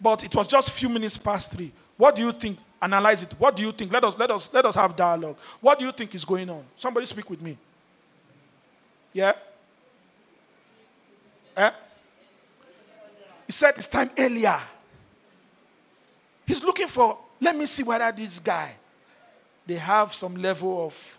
But 0.00 0.24
it 0.24 0.34
was 0.34 0.46
just 0.46 0.68
a 0.68 0.72
few 0.72 0.88
minutes 0.88 1.16
past 1.16 1.52
three. 1.52 1.72
What 1.96 2.14
do 2.14 2.22
you 2.22 2.32
think? 2.32 2.58
Analyze 2.80 3.24
it. 3.24 3.32
What 3.38 3.54
do 3.56 3.62
you 3.62 3.72
think? 3.72 3.92
Let 3.92 4.04
us 4.04 4.16
let 4.18 4.30
us 4.30 4.50
let 4.52 4.64
us 4.64 4.74
have 4.74 4.96
dialogue. 4.96 5.36
What 5.60 5.78
do 5.78 5.84
you 5.84 5.92
think 5.92 6.14
is 6.14 6.24
going 6.24 6.48
on? 6.48 6.64
Somebody 6.76 7.04
speak 7.04 7.28
with 7.28 7.42
me. 7.42 7.58
Yeah? 9.12 9.32
Eh? 11.56 11.70
He 13.46 13.52
said 13.52 13.74
it's 13.76 13.86
time 13.86 14.10
earlier. 14.16 14.58
He's 16.46 16.62
looking 16.64 16.86
for, 16.86 17.18
let 17.40 17.56
me 17.56 17.66
see 17.66 17.82
whether 17.82 18.10
this 18.12 18.38
guy, 18.38 18.74
they 19.66 19.74
have 19.74 20.14
some 20.14 20.36
level 20.36 20.86
of. 20.86 21.18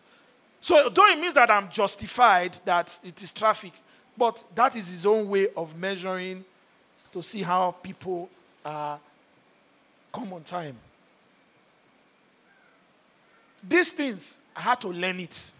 So, 0.59 0.89
though 0.89 1.07
it 1.07 1.19
means 1.19 1.33
that 1.35 1.49
I'm 1.49 1.69
justified 1.69 2.57
that 2.65 2.99
it 3.03 3.21
is 3.23 3.31
traffic, 3.31 3.71
but 4.21 4.43
that 4.53 4.75
is 4.75 4.87
his 4.87 5.03
own 5.07 5.27
way 5.27 5.47
of 5.57 5.75
measuring 5.79 6.45
to 7.11 7.23
see 7.23 7.41
how 7.41 7.71
people 7.81 8.29
come 8.63 8.99
on 10.13 10.43
time. 10.43 10.75
These 13.67 13.93
things, 13.93 14.37
I 14.55 14.61
had 14.61 14.79
to 14.81 14.89
learn 14.89 15.21
it. 15.21 15.51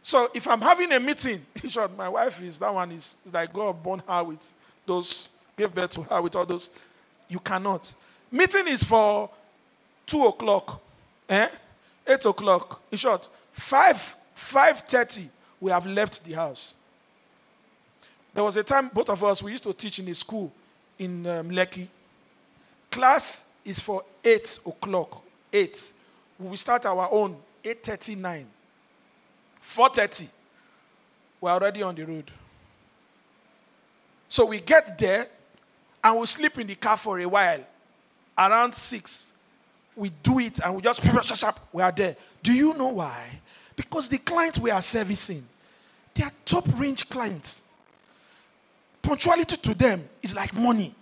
So 0.00 0.30
if 0.32 0.46
I'm 0.46 0.60
having 0.60 0.92
a 0.92 1.00
meeting, 1.00 1.44
in 1.64 1.70
short, 1.70 1.96
my 1.96 2.08
wife 2.08 2.40
is, 2.40 2.56
that 2.60 2.72
one 2.72 2.92
is, 2.92 3.16
is 3.26 3.34
like 3.34 3.52
God 3.52 3.82
born 3.82 4.00
her 4.06 4.22
with 4.22 4.54
those, 4.86 5.28
gave 5.58 5.74
birth 5.74 5.90
to 5.90 6.02
her 6.02 6.22
with 6.22 6.36
all 6.36 6.46
those. 6.46 6.70
You 7.28 7.40
cannot. 7.40 7.92
Meeting 8.30 8.68
is 8.68 8.84
for 8.84 9.28
2 10.06 10.24
o'clock, 10.26 10.80
eh? 11.28 11.48
8 12.06 12.26
o'clock. 12.26 12.80
In 12.92 12.96
short, 12.96 13.28
5, 13.54 14.14
5.30, 14.36 15.26
we 15.60 15.72
have 15.72 15.84
left 15.84 16.24
the 16.24 16.34
house. 16.34 16.74
There 18.32 18.44
was 18.44 18.56
a 18.56 18.62
time 18.62 18.88
both 18.92 19.10
of 19.10 19.22
us, 19.24 19.42
we 19.42 19.50
used 19.50 19.64
to 19.64 19.72
teach 19.72 19.98
in 19.98 20.08
a 20.08 20.14
school 20.14 20.52
in 20.98 21.26
um, 21.26 21.50
Lekki. 21.50 21.86
Class 22.90 23.44
is 23.64 23.80
for 23.80 24.04
8 24.24 24.60
o'clock. 24.66 25.22
8. 25.52 25.92
We 26.38 26.56
start 26.56 26.86
our 26.86 27.08
own 27.10 27.36
8.39. 27.62 28.44
4.30, 29.62 30.28
we're 31.40 31.50
already 31.50 31.82
on 31.82 31.94
the 31.94 32.04
road. 32.04 32.30
So 34.28 34.46
we 34.46 34.60
get 34.60 34.96
there 34.98 35.26
and 36.02 36.18
we 36.18 36.26
sleep 36.26 36.58
in 36.58 36.66
the 36.66 36.74
car 36.74 36.96
for 36.96 37.18
a 37.20 37.26
while. 37.26 37.60
Around 38.38 38.72
6, 38.72 39.32
we 39.96 40.10
do 40.22 40.38
it 40.38 40.60
and 40.60 40.74
we 40.74 40.82
just, 40.82 41.02
we 41.72 41.82
are 41.82 41.92
there. 41.92 42.16
Do 42.42 42.52
you 42.52 42.74
know 42.74 42.88
why? 42.88 43.40
Because 43.76 44.08
the 44.08 44.18
clients 44.18 44.58
we 44.58 44.70
are 44.70 44.82
servicing, 44.82 45.46
they 46.14 46.24
are 46.24 46.32
top 46.44 46.64
range 46.76 47.08
clients. 47.08 47.62
Punctuality 49.02 49.56
to 49.56 49.74
them 49.74 50.08
is 50.22 50.34
like 50.34 50.54
money. 50.54 50.94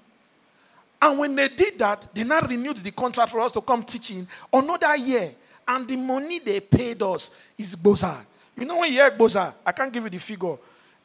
And 1.01 1.19
when 1.19 1.35
they 1.35 1.49
did 1.49 1.79
that, 1.79 2.09
they 2.13 2.25
now 2.25 2.41
renewed 2.41 2.79
the 2.79 2.91
contract 2.91 3.31
for 3.31 3.41
us 3.41 3.53
to 3.53 3.61
come 3.61 3.83
teaching 3.83 4.27
another 4.53 4.97
year. 4.97 5.33
And 5.67 5.87
the 5.87 5.97
money 5.97 6.39
they 6.39 6.61
paid 6.61 7.03
us 7.03 7.31
is 7.57 7.77
boza. 7.77 8.25
You 8.59 8.65
know, 8.65 8.79
when 8.79 8.93
you 8.93 8.99
hear 8.99 9.11
Boza, 9.13 9.55
I 9.65 9.71
can't 9.71 9.93
give 9.93 10.03
you 10.03 10.11
the 10.11 10.19
figure. 10.19 10.57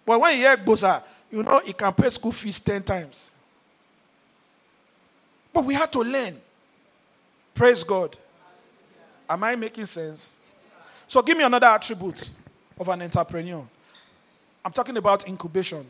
But 0.04 0.20
when 0.20 0.36
you 0.36 0.40
hear 0.40 0.58
Boza, 0.58 1.04
you 1.32 1.44
know, 1.44 1.62
it 1.64 1.78
can 1.78 1.94
pay 1.94 2.10
school 2.10 2.32
fees 2.32 2.60
10 2.60 2.82
times. 2.82 3.30
But 5.54 5.64
we 5.64 5.76
had 5.76 5.92
to 5.92 6.00
learn. 6.00 6.36
Praise 7.54 7.84
God. 7.84 8.18
Am 9.30 9.44
I 9.44 9.56
making 9.56 9.86
sense? 9.86 10.36
So 11.08 11.22
give 11.22 11.38
me 11.38 11.44
another 11.44 11.68
attribute 11.68 12.32
of 12.80 12.90
an 12.90 13.04
entrepreneur. 13.04 13.64
I'm 14.66 14.72
talking 14.72 14.98
about 14.98 15.28
incubation. 15.28 15.86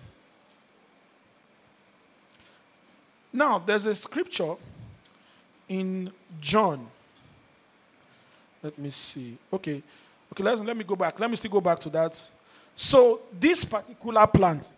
Now, 3.34 3.58
there's 3.58 3.88
a 3.88 3.96
scripture 3.96 4.54
in 5.68 6.12
John. 6.40 6.88
Let 8.62 8.78
me 8.78 8.92
see. 8.92 9.38
Okay. 9.52 9.82
Okay, 10.32 10.44
let's, 10.44 10.62
let 10.62 10.78
me 10.78 10.84
go 10.84 10.96
back. 10.96 11.20
Let 11.20 11.30
me 11.30 11.36
still 11.36 11.52
go 11.52 11.62
back 11.62 11.80
to 11.80 11.90
that. 11.90 12.30
So, 12.76 13.22
this 13.40 13.66
particular 13.66 14.26
plant, 14.28 14.72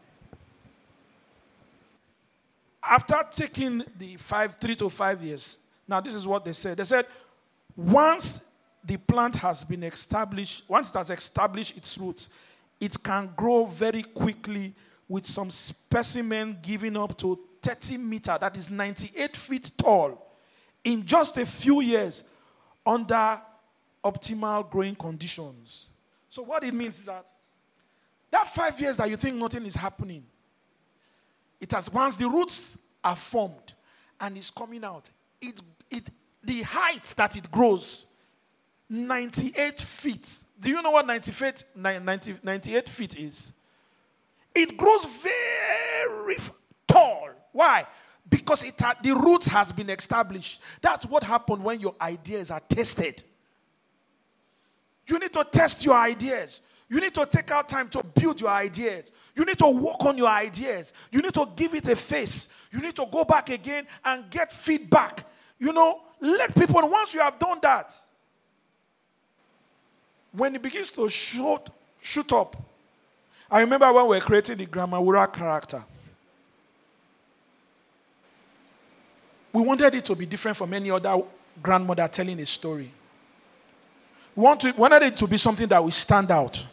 after 2.82 3.20
taking 3.32 3.84
the 3.98 4.16
five, 4.16 4.56
three 4.56 4.76
to 4.76 4.90
five 4.90 5.22
years, 5.22 5.60
now 5.88 6.00
this 6.00 6.14
is 6.14 6.26
what 6.26 6.46
they 6.46 6.54
said. 6.54 6.78
They 6.78 6.84
said, 6.84 7.06
once 7.76 8.42
the 8.84 8.98
plant 8.98 9.36
has 9.36 9.64
been 9.64 9.84
established, 9.84 10.64
once 10.68 10.90
it 10.92 10.98
has 10.98 11.10
established 11.10 11.76
its 11.76 11.98
roots, 11.98 12.30
it 12.80 13.02
can 13.02 13.30
grow 13.36 13.66
very 13.66 14.04
quickly 14.04 14.74
with 15.08 15.26
some 15.26 15.50
specimen 15.50 16.58
giving 16.62 16.98
up 16.98 17.18
to 17.18 17.40
30 17.66 17.98
meter, 17.98 18.38
that 18.40 18.56
is 18.58 18.70
98 18.70 19.36
feet 19.36 19.72
tall, 19.76 20.38
in 20.84 21.04
just 21.04 21.38
a 21.38 21.46
few 21.46 21.82
years 21.82 22.24
under 22.86 23.42
optimal 24.04 24.70
growing 24.70 24.96
conditions. 24.96 25.88
So, 26.30 26.44
what 26.44 26.64
it 26.64 26.74
means 26.74 27.00
is 27.00 27.06
that 27.06 27.26
that 28.30 28.48
five 28.50 28.80
years 28.80 28.98
that 28.98 29.10
you 29.10 29.16
think 29.16 29.36
nothing 29.36 29.66
is 29.66 29.76
happening, 29.76 30.24
it 31.60 31.72
has 31.72 31.92
once 31.92 32.18
the 32.18 32.30
roots 32.30 32.78
are 33.04 33.16
formed 33.16 33.74
and 34.20 34.38
is 34.38 34.52
coming 34.52 34.84
out, 34.84 35.10
it, 35.42 35.60
it, 35.90 36.10
the 36.44 36.62
height 36.62 37.06
that 37.18 37.36
it 37.36 37.50
grows, 37.50 38.06
98 38.90 39.80
feet. 39.80 40.38
Do 40.60 40.70
you 40.70 40.82
know 40.84 40.92
what 40.92 41.08
90 41.08 41.32
feet, 41.32 41.64
90, 41.76 42.36
98 42.44 42.90
feet 42.90 43.18
is? 43.18 43.54
It 44.54 44.78
grows 44.78 45.06
very. 45.06 46.38
Why? 47.56 47.88
Because 48.28 48.66
it 48.66 48.76
ha- 48.78 48.98
the 49.02 49.16
roots 49.16 49.48
has 49.48 49.72
been 49.72 49.90
established. 49.90 50.62
That's 50.82 51.06
what 51.06 51.24
happened 51.24 51.64
when 51.64 51.80
your 51.80 51.96
ideas 52.02 52.52
are 52.52 52.60
tested. 52.60 53.24
You 55.08 55.18
need 55.20 55.32
to 55.32 55.46
test 55.46 55.86
your 55.86 55.96
ideas. 55.96 56.60
You 56.90 57.00
need 57.00 57.14
to 57.14 57.26
take 57.26 57.50
out 57.52 57.70
time 57.70 57.88
to 57.90 58.04
build 58.04 58.42
your 58.42 58.50
ideas. 58.50 59.14
You 59.38 59.46
need 59.46 59.58
to 59.60 59.68
work 59.68 60.04
on 60.04 60.18
your 60.18 60.28
ideas. 60.28 60.92
You 61.10 61.22
need 61.22 61.34
to 61.34 61.48
give 61.56 61.74
it 61.76 61.88
a 61.88 61.96
face. 61.96 62.50
You 62.74 62.82
need 62.82 62.96
to 62.98 63.06
go 63.10 63.24
back 63.24 63.50
again 63.50 63.88
and 64.04 64.30
get 64.30 64.52
feedback. 64.52 65.26
You 65.58 65.72
know, 65.72 66.02
let 66.20 66.54
people, 66.54 66.82
once 66.90 67.14
you 67.14 67.22
have 67.22 67.40
done 67.40 67.60
that, 67.62 67.96
when 70.34 70.54
it 70.56 70.62
begins 70.62 70.92
to 70.92 71.08
shoot, 71.08 71.62
shoot 72.02 72.34
up, 72.34 72.58
I 73.50 73.62
remember 73.62 73.94
when 73.94 74.08
we 74.08 74.18
were 74.18 74.22
creating 74.22 74.58
the 74.58 74.66
Gramawura 74.66 75.32
character. 75.32 75.86
We 79.56 79.62
wanted 79.62 79.96
it 79.96 80.04
to 80.04 80.16
be 80.16 80.26
different 80.26 80.58
from 80.58 80.74
any 80.74 80.92
other 80.92 81.18
grandmother 81.64 82.06
telling 82.10 82.38
a 82.42 82.46
story. 82.46 82.92
We 84.36 84.44
wanted 84.44 85.04
it 85.04 85.16
to 85.16 85.28
be 85.28 85.38
something 85.38 85.66
that 85.70 85.82
will 85.82 85.92
stand 85.92 86.30
out. 86.30 86.66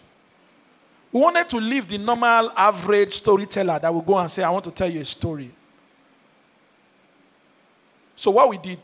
We 1.12 1.20
wanted 1.20 1.48
to 1.50 1.58
leave 1.58 1.86
the 1.86 1.98
normal, 1.98 2.50
average 2.56 3.12
storyteller 3.12 3.78
that 3.78 3.94
will 3.94 4.00
go 4.02 4.18
and 4.18 4.28
say, 4.28 4.42
I 4.42 4.50
want 4.50 4.64
to 4.64 4.72
tell 4.72 4.90
you 4.90 5.00
a 5.00 5.04
story. 5.04 5.48
So, 8.16 8.32
what 8.32 8.48
we 8.48 8.58
did 8.58 8.80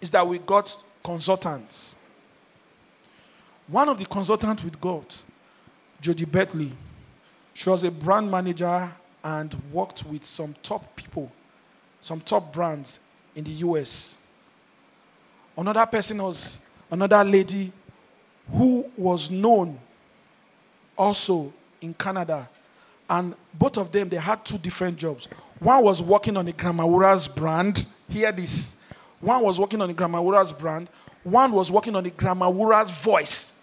is 0.00 0.08
that 0.10 0.24
we 0.24 0.38
got 0.38 0.76
consultants. 1.02 1.96
One 3.66 3.88
of 3.88 3.98
the 3.98 4.06
consultants 4.06 4.62
we 4.62 4.70
got, 4.80 5.20
Jody 6.00 6.24
Bentley, 6.24 6.70
she 7.52 7.68
was 7.68 7.82
a 7.82 7.90
brand 7.90 8.30
manager 8.30 8.92
and 9.24 9.52
worked 9.72 10.04
with 10.04 10.22
some 10.22 10.54
top 10.62 10.94
people, 10.94 11.32
some 12.02 12.20
top 12.20 12.52
brands 12.52 13.00
in 13.34 13.44
the 13.44 13.50
US. 13.50 14.18
Another 15.56 15.86
person 15.86 16.22
was 16.22 16.60
another 16.90 17.24
lady 17.24 17.72
who 18.52 18.84
was 18.96 19.30
known 19.30 19.78
also 20.98 21.52
in 21.80 21.94
Canada. 21.94 22.48
And 23.08 23.34
both 23.54 23.78
of 23.78 23.90
them, 23.92 24.08
they 24.08 24.16
had 24.16 24.44
two 24.44 24.58
different 24.58 24.98
jobs. 24.98 25.28
One 25.60 25.84
was 25.84 26.02
working 26.02 26.36
on 26.36 26.44
the 26.44 26.52
Gramawura's 26.52 27.28
brand. 27.28 27.86
Hear 28.08 28.32
this. 28.32 28.76
One 29.20 29.42
was 29.42 29.60
working 29.60 29.80
on 29.80 29.88
the 29.88 29.94
Gramawura's 29.94 30.52
brand. 30.52 30.88
One 31.22 31.52
was 31.52 31.70
working 31.70 31.94
on 31.94 32.02
the 32.02 32.10
Gramawura's 32.10 32.90
voice. 32.90 33.56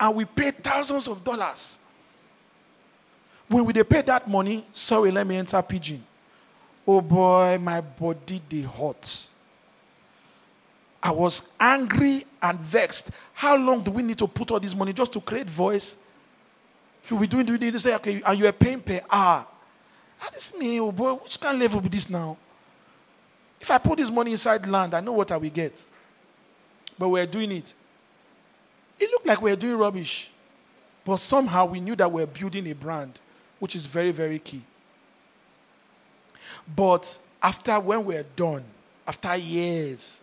And 0.00 0.16
we 0.16 0.24
paid 0.24 0.64
thousands 0.64 1.06
of 1.06 1.22
dollars 1.22 1.78
When 3.52 3.66
we 3.66 3.74
they 3.74 3.84
pay 3.84 4.00
that 4.00 4.26
money, 4.26 4.64
sorry, 4.72 5.10
let 5.10 5.26
me 5.26 5.36
enter 5.36 5.60
pigeon. 5.60 6.02
Oh 6.86 7.02
boy, 7.02 7.58
my 7.60 7.82
body 7.82 8.40
they 8.48 8.62
hot. 8.62 9.28
I 11.02 11.10
was 11.10 11.52
angry 11.60 12.24
and 12.40 12.58
vexed. 12.58 13.10
How 13.34 13.54
long 13.56 13.82
do 13.82 13.90
we 13.90 14.02
need 14.02 14.16
to 14.18 14.26
put 14.26 14.50
all 14.50 14.58
this 14.58 14.74
money 14.74 14.94
just 14.94 15.12
to 15.12 15.20
create 15.20 15.50
voice? 15.50 15.98
Should 17.04 17.20
we 17.20 17.26
do 17.26 17.40
it? 17.40 17.46
Do 17.46 17.54
it? 17.54 17.78
Say, 17.78 17.94
okay, 17.96 18.22
and 18.24 18.38
you 18.38 18.46
are 18.46 18.52
paying 18.52 18.80
per 18.80 19.02
hour. 19.10 19.44
How 20.18 20.30
does 20.30 20.56
me, 20.56 20.80
oh 20.80 20.90
boy, 20.90 21.12
which 21.14 21.36
of 21.36 21.58
level 21.58 21.80
with 21.80 21.92
this 21.92 22.08
now? 22.08 22.38
If 23.60 23.70
I 23.70 23.76
put 23.76 23.98
this 23.98 24.10
money 24.10 24.30
inside 24.30 24.66
land, 24.66 24.94
I 24.94 25.00
know 25.00 25.12
what 25.12 25.30
I 25.30 25.36
will 25.36 25.50
get. 25.50 25.78
But 26.98 27.10
we're 27.10 27.26
doing 27.26 27.52
it. 27.52 27.74
It 28.98 29.10
looked 29.10 29.26
like 29.26 29.42
we're 29.42 29.56
doing 29.56 29.76
rubbish. 29.76 30.30
But 31.04 31.16
somehow 31.16 31.66
we 31.66 31.80
knew 31.80 31.96
that 31.96 32.10
we're 32.10 32.26
building 32.26 32.66
a 32.68 32.72
brand, 32.72 33.20
which 33.62 33.76
is 33.76 33.86
very, 33.86 34.10
very 34.10 34.40
key. 34.40 34.60
But 36.74 37.16
after 37.40 37.78
when 37.78 38.04
we're 38.04 38.24
done, 38.34 38.64
after 39.06 39.36
years, 39.36 40.20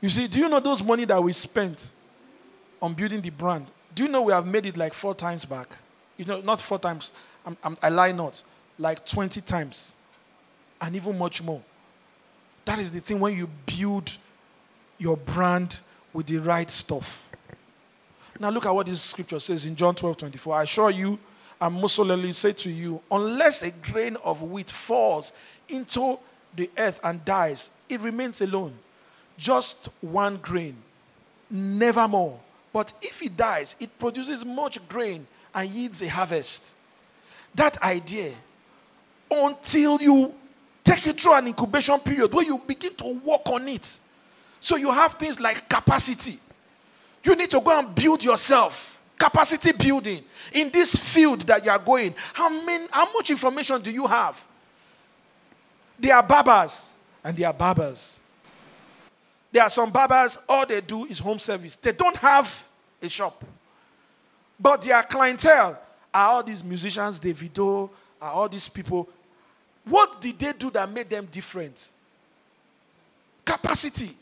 you 0.00 0.08
see, 0.08 0.26
do 0.26 0.40
you 0.40 0.48
know 0.48 0.58
those 0.58 0.82
money 0.82 1.04
that 1.04 1.22
we 1.22 1.32
spent 1.32 1.92
on 2.82 2.94
building 2.94 3.20
the 3.20 3.30
brand? 3.30 3.66
Do 3.94 4.02
you 4.02 4.08
know 4.08 4.22
we 4.22 4.32
have 4.32 4.44
made 4.44 4.66
it 4.66 4.76
like 4.76 4.92
four 4.92 5.14
times 5.14 5.44
back? 5.44 5.68
You 6.16 6.24
know, 6.24 6.40
not 6.40 6.60
four 6.60 6.80
times. 6.80 7.12
I'm, 7.46 7.56
I'm, 7.62 7.76
I 7.80 7.90
lie 7.90 8.10
not. 8.10 8.42
Like 8.76 9.06
20 9.06 9.40
times. 9.42 9.94
And 10.80 10.96
even 10.96 11.16
much 11.16 11.44
more. 11.44 11.62
That 12.64 12.80
is 12.80 12.90
the 12.90 13.00
thing 13.00 13.20
when 13.20 13.36
you 13.36 13.48
build 13.66 14.18
your 14.98 15.16
brand 15.16 15.78
with 16.12 16.26
the 16.26 16.38
right 16.38 16.68
stuff. 16.68 17.28
Now 18.40 18.50
look 18.50 18.66
at 18.66 18.74
what 18.74 18.86
this 18.86 19.00
scripture 19.00 19.38
says 19.38 19.64
in 19.64 19.76
John 19.76 19.94
12 19.94 20.16
24. 20.16 20.54
I 20.56 20.62
assure 20.64 20.90
you, 20.90 21.20
I 21.60 21.68
most 21.68 21.96
solemnly 21.96 22.32
say 22.32 22.52
to 22.52 22.70
you, 22.70 23.00
unless 23.10 23.62
a 23.62 23.70
grain 23.70 24.16
of 24.24 24.42
wheat 24.42 24.70
falls 24.70 25.32
into 25.68 26.18
the 26.56 26.70
earth 26.78 27.00
and 27.04 27.24
dies, 27.24 27.70
it 27.88 28.00
remains 28.00 28.40
alone 28.40 28.76
just 29.40 29.88
one 30.02 30.36
grain, 30.36 30.76
never 31.50 32.06
more. 32.06 32.38
But 32.72 32.92
if 33.02 33.22
it 33.22 33.36
dies, 33.36 33.74
it 33.80 33.98
produces 33.98 34.44
much 34.44 34.86
grain 34.86 35.26
and 35.54 35.68
yields 35.68 36.02
a 36.02 36.08
harvest. 36.08 36.74
That 37.54 37.82
idea, 37.82 38.34
until 39.30 40.00
you 40.00 40.34
take 40.84 41.06
it 41.06 41.20
through 41.20 41.34
an 41.34 41.48
incubation 41.48 41.98
period 42.00 42.32
where 42.32 42.44
you 42.44 42.58
begin 42.58 42.94
to 42.96 43.18
work 43.24 43.48
on 43.48 43.66
it. 43.66 43.98
So 44.60 44.76
you 44.76 44.92
have 44.92 45.14
things 45.14 45.40
like 45.40 45.68
capacity. 45.68 46.38
You 47.24 47.34
need 47.34 47.50
to 47.50 47.60
go 47.60 47.78
and 47.78 47.94
build 47.94 48.22
yourself. 48.22 48.99
Capacity 49.20 49.72
building 49.72 50.24
in 50.50 50.70
this 50.70 50.96
field 50.96 51.42
that 51.42 51.62
you 51.62 51.70
are 51.70 51.78
going. 51.78 52.14
How 52.32 52.48
many, 52.48 52.86
how 52.90 53.12
much 53.12 53.28
information 53.28 53.82
do 53.82 53.90
you 53.90 54.06
have? 54.06 54.42
They 55.98 56.10
are 56.10 56.22
barbers 56.22 56.96
and 57.22 57.36
they 57.36 57.44
are 57.44 57.52
barbers. 57.52 58.18
There 59.52 59.62
are 59.62 59.68
some 59.68 59.90
barbers, 59.90 60.38
all 60.48 60.64
they 60.64 60.80
do 60.80 61.04
is 61.04 61.18
home 61.18 61.38
service. 61.38 61.76
They 61.76 61.92
don't 61.92 62.16
have 62.16 62.66
a 63.02 63.10
shop. 63.10 63.44
But 64.58 64.80
their 64.80 65.02
clientele 65.02 65.78
are 66.14 66.30
all 66.30 66.42
these 66.42 66.64
musicians, 66.64 67.20
Davido, 67.20 67.90
are 68.22 68.32
all 68.32 68.48
these 68.48 68.70
people. 68.70 69.06
What 69.84 70.18
did 70.18 70.38
they 70.38 70.54
do 70.54 70.70
that 70.70 70.90
made 70.90 71.10
them 71.10 71.28
different? 71.30 71.90
Capacity. 73.44 74.12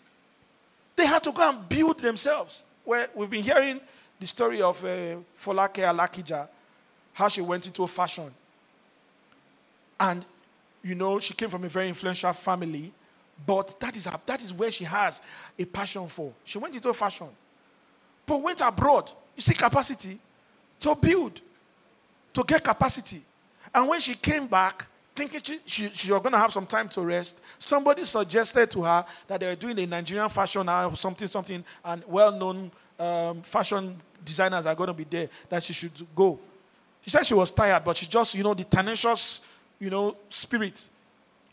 They 0.96 1.06
had 1.06 1.22
to 1.22 1.30
go 1.30 1.48
and 1.48 1.68
build 1.68 2.00
themselves. 2.00 2.64
Where 2.84 3.06
we've 3.14 3.30
been 3.30 3.44
hearing 3.44 3.80
the 4.18 4.26
story 4.26 4.61
of 4.62 4.85
uh, 4.85 5.16
Folake 5.38 5.83
Alakija, 5.83 6.48
how 7.12 7.28
she 7.28 7.40
went 7.40 7.66
into 7.66 7.87
fashion. 7.87 8.33
And, 9.98 10.24
you 10.83 10.94
know, 10.94 11.18
she 11.18 11.35
came 11.35 11.50
from 11.50 11.64
a 11.64 11.68
very 11.68 11.88
influential 11.88 12.33
family. 12.33 12.92
But 13.46 13.78
that 13.81 13.96
is, 13.96 14.07
her, 14.07 14.18
that 14.26 14.42
is 14.42 14.52
where 14.52 14.70
she 14.70 14.85
has 14.85 15.22
a 15.59 15.64
passion 15.64 16.09
for. 16.09 16.33
She 16.44 16.59
went 16.59 16.74
into 16.74 16.92
fashion, 16.92 17.28
but 18.26 18.42
went 18.42 18.61
abroad. 18.61 19.11
You 19.37 19.42
see, 19.42 19.54
capacity 19.54 20.18
to 20.81 20.94
build, 20.96 21.40
to 22.35 22.44
get 22.44 22.64
capacity. 22.64 23.22
And 23.72 23.88
when 23.88 24.00
she 24.00 24.14
came 24.14 24.46
back, 24.48 24.87
thinking 25.14 25.40
she, 25.42 25.61
she, 25.66 25.88
she 25.88 26.12
was 26.12 26.20
going 26.20 26.33
to 26.33 26.38
have 26.38 26.52
some 26.52 26.66
time 26.66 26.88
to 26.88 27.02
rest, 27.02 27.42
somebody 27.59 28.04
suggested 28.04 28.70
to 28.72 28.83
her 28.83 29.04
that 29.26 29.40
they 29.40 29.46
were 29.46 29.54
doing 29.57 29.78
a 29.78 29.87
Nigerian 29.87 30.28
fashion 30.28 30.68
or 30.68 30.94
something, 30.96 31.28
something, 31.28 31.64
and 31.85 32.04
well 32.07 32.33
known 32.33 32.70
um, 32.98 33.42
fashion 33.42 34.00
designers 34.24 34.66
are 34.66 34.74
going 34.74 34.88
to 34.88 34.94
be 34.94 35.04
there, 35.04 35.28
that 35.48 35.62
she 35.62 35.72
should 35.72 35.92
go. 36.14 36.38
She 37.02 37.11
said 37.11 37.24
she 37.24 37.35
was 37.35 37.50
tired, 37.52 37.85
but 37.85 37.96
she 37.96 38.07
just, 38.07 38.35
you 38.35 38.42
know, 38.42 38.54
the 38.54 38.64
tenacious, 38.64 39.40
you 39.78 39.90
know, 39.90 40.16
spirit 40.28 40.90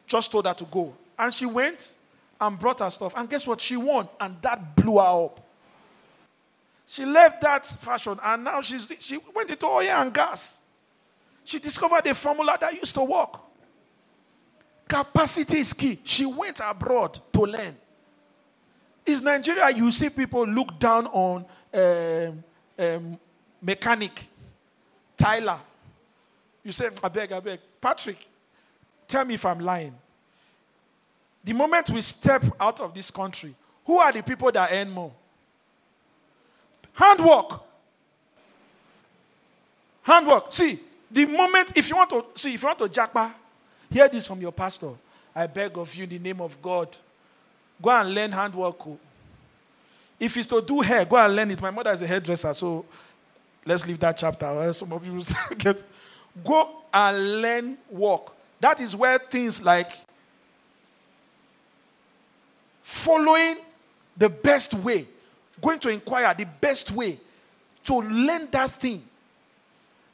just 0.07 0.31
told 0.31 0.47
her 0.47 0.53
to 0.53 0.65
go. 0.65 0.93
And 1.17 1.33
she 1.33 1.45
went 1.45 1.97
and 2.39 2.59
brought 2.59 2.79
her 2.79 2.89
stuff. 2.89 3.13
And 3.15 3.29
guess 3.29 3.47
what? 3.47 3.61
She 3.61 3.77
won. 3.77 4.09
And 4.19 4.35
that 4.41 4.75
blew 4.75 4.97
her 4.97 5.25
up. 5.25 5.39
She 6.87 7.05
left 7.05 7.41
that 7.41 7.65
fashion 7.65 8.19
and 8.23 8.43
now 8.43 8.61
she's, 8.61 8.91
she 8.99 9.17
went 9.33 9.49
into 9.49 9.65
oil 9.65 9.81
and 9.81 10.13
gas. 10.13 10.61
She 11.43 11.59
discovered 11.59 12.05
a 12.05 12.13
formula 12.13 12.57
that 12.61 12.73
used 12.73 12.93
to 12.95 13.03
work. 13.03 13.39
Capacity 14.87 15.59
is 15.59 15.73
key. 15.73 15.99
She 16.03 16.25
went 16.25 16.59
abroad 16.63 17.17
to 17.33 17.41
learn. 17.41 17.75
Is 19.05 19.21
Nigeria, 19.21 19.69
you 19.69 19.89
see 19.91 20.09
people 20.09 20.45
look 20.47 20.77
down 20.79 21.07
on 21.07 21.45
um, 21.73 22.43
um, 22.77 23.17
mechanic, 23.61 24.27
tiler. 25.17 25.59
You 26.63 26.71
say, 26.71 26.89
I 27.03 27.09
beg, 27.09 27.31
I 27.31 27.39
beg. 27.39 27.59
Patrick, 27.79 28.25
tell 29.07 29.25
me 29.25 29.35
if 29.35 29.45
I'm 29.45 29.59
lying. 29.59 29.93
The 31.43 31.53
moment 31.53 31.89
we 31.91 32.01
step 32.01 32.43
out 32.59 32.81
of 32.81 32.93
this 32.93 33.11
country, 33.11 33.53
who 33.85 33.99
are 33.99 34.11
the 34.11 34.23
people 34.23 34.51
that 34.51 34.69
earn 34.71 34.89
more? 34.89 35.11
Handwork. 36.93 37.61
Handwork. 40.01 40.51
See, 40.51 40.79
the 41.11 41.25
moment, 41.25 41.77
if 41.77 41.89
you 41.89 41.95
want 41.95 42.09
to, 42.09 42.25
see, 42.35 42.55
if 42.55 42.61
you 42.61 42.67
want 42.67 42.79
to 42.79 42.85
jackpa, 42.85 43.31
hear 43.91 44.07
this 44.07 44.25
from 44.25 44.41
your 44.41 44.51
pastor. 44.51 44.91
I 45.35 45.47
beg 45.47 45.77
of 45.77 45.93
you 45.95 46.05
in 46.05 46.09
the 46.09 46.19
name 46.19 46.41
of 46.41 46.59
God, 46.61 46.95
go 47.81 47.89
and 47.89 48.13
learn 48.13 48.31
handwork. 48.31 48.79
If 50.19 50.37
it's 50.37 50.47
to 50.47 50.61
do 50.61 50.81
hair, 50.81 51.05
go 51.05 51.17
and 51.17 51.35
learn 51.35 51.51
it. 51.51 51.61
My 51.61 51.71
mother 51.71 51.91
is 51.91 52.01
a 52.01 52.07
hairdresser, 52.07 52.53
so 52.53 52.85
let's 53.65 53.85
leave 53.85 53.99
that 53.99 54.17
chapter. 54.17 54.73
Some 54.73 54.93
of 54.93 55.05
you 55.05 55.21
get. 55.57 55.83
Go 56.43 56.83
and 56.93 57.41
learn 57.41 57.77
work. 57.89 58.33
That 58.59 58.79
is 58.79 58.95
where 58.95 59.17
things 59.17 59.61
like 59.61 59.89
following 62.81 63.57
the 64.17 64.29
best 64.29 64.73
way, 64.73 65.07
going 65.61 65.79
to 65.79 65.89
inquire 65.89 66.33
the 66.33 66.45
best 66.45 66.91
way 66.91 67.19
to 67.83 68.01
learn 68.01 68.47
that 68.51 68.71
thing. 68.71 69.03